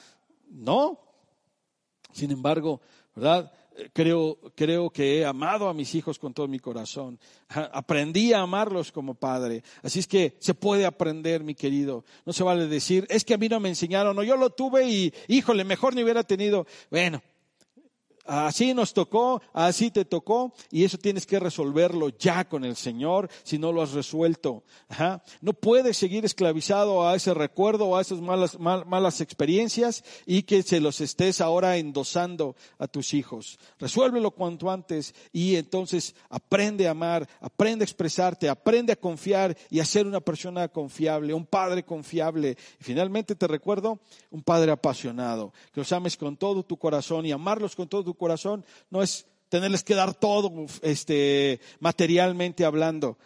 [0.51, 0.99] no.
[2.13, 2.81] Sin embargo,
[3.15, 3.53] ¿verdad?
[3.93, 7.19] Creo, creo que he amado a mis hijos con todo mi corazón.
[7.49, 9.63] Aprendí a amarlos como padre.
[9.83, 12.05] Así es que se puede aprender, mi querido.
[12.25, 14.89] No se vale decir, es que a mí no me enseñaron, o yo lo tuve
[14.89, 16.67] y, híjole, mejor ni hubiera tenido.
[16.91, 17.23] Bueno,
[18.27, 23.29] Así nos tocó, así te tocó, y eso tienes que resolverlo ya con el Señor
[23.45, 24.65] si no lo has resuelto.
[25.41, 30.63] No puedes seguir esclavizado a ese recuerdo o a esas malas, malas experiencias y que
[30.63, 33.59] se los estés ahora endosando a tus hijos.
[33.79, 39.81] Resuélvelo cuanto antes y entonces aprende a amar, aprende a expresarte, aprende a confiar y
[39.81, 42.57] a ser una persona confiable, un padre confiable.
[42.81, 44.01] Y finalmente te recuerdo,
[44.31, 48.16] un padre apasionado, que los ames con todo tu corazón y amarlos con todo tu
[48.17, 50.53] corazón no es tenerles que dar todo
[50.83, 53.19] este, materialmente hablando.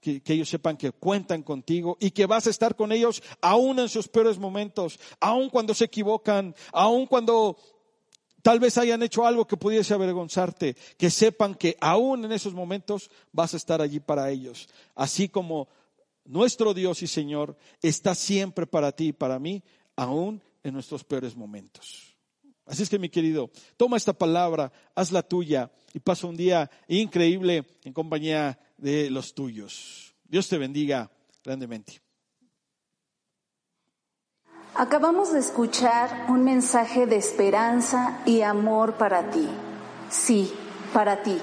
[0.00, 3.88] que, ellos sepan que cuentan contigo y que vas a estar con ellos aún en
[3.88, 7.56] sus peores momentos, aún cuando se equivocan, aún cuando
[8.42, 13.10] tal vez hayan hecho algo que pudiese avergonzarte, que sepan que aún en esos momentos
[13.32, 14.68] vas a estar allí para ellos.
[14.94, 15.68] Así como
[16.24, 19.62] nuestro Dios y Señor está siempre para ti y para mí,
[19.96, 22.13] aún en nuestros peores momentos.
[22.66, 27.66] Así es que mi querido, toma esta palabra, hazla tuya y pasa un día increíble
[27.84, 30.14] en compañía de los tuyos.
[30.24, 31.10] Dios te bendiga
[31.42, 32.00] grandemente.
[34.76, 39.46] Acabamos de escuchar un mensaje de esperanza y amor para ti.
[40.10, 40.52] Sí,
[40.92, 41.38] para ti.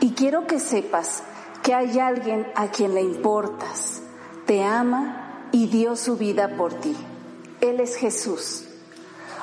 [0.00, 1.22] Y quiero que sepas
[1.62, 4.02] que hay alguien a quien le importas,
[4.46, 6.96] te ama y dio su vida por ti.
[7.60, 8.65] Él es Jesús.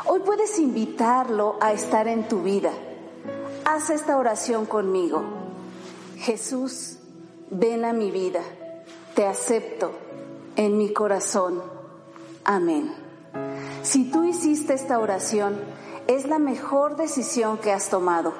[0.06, 2.72] Hoy puedes invitarlo a estar en tu vida.
[3.64, 5.24] Haz esta oración conmigo.
[6.18, 6.98] Jesús,
[7.50, 8.42] ven a mi vida.
[9.16, 9.92] Te acepto
[10.58, 11.64] en mi corazón.
[12.44, 12.94] Amén.
[13.82, 15.58] Si tú hiciste esta oración,
[16.08, 18.34] es la mejor decisión que has tomado.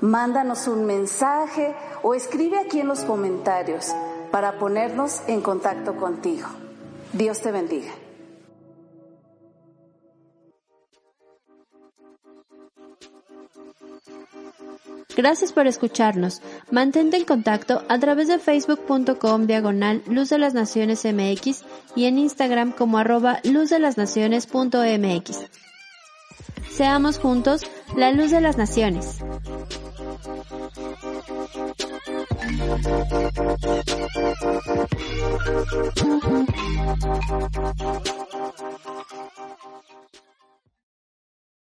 [0.00, 3.94] Mándanos un mensaje o escribe aquí en los comentarios
[4.32, 6.48] para ponernos en contacto contigo.
[7.12, 7.92] Dios te bendiga.
[15.16, 16.42] Gracias por escucharnos.
[16.70, 21.62] Mantente en contacto a través de facebook.com diagonal Luz de las Naciones MX
[21.94, 25.38] y en Instagram como arroba luz de las naciones.mx.
[26.70, 27.62] Seamos juntos
[27.96, 29.20] la luz de las naciones.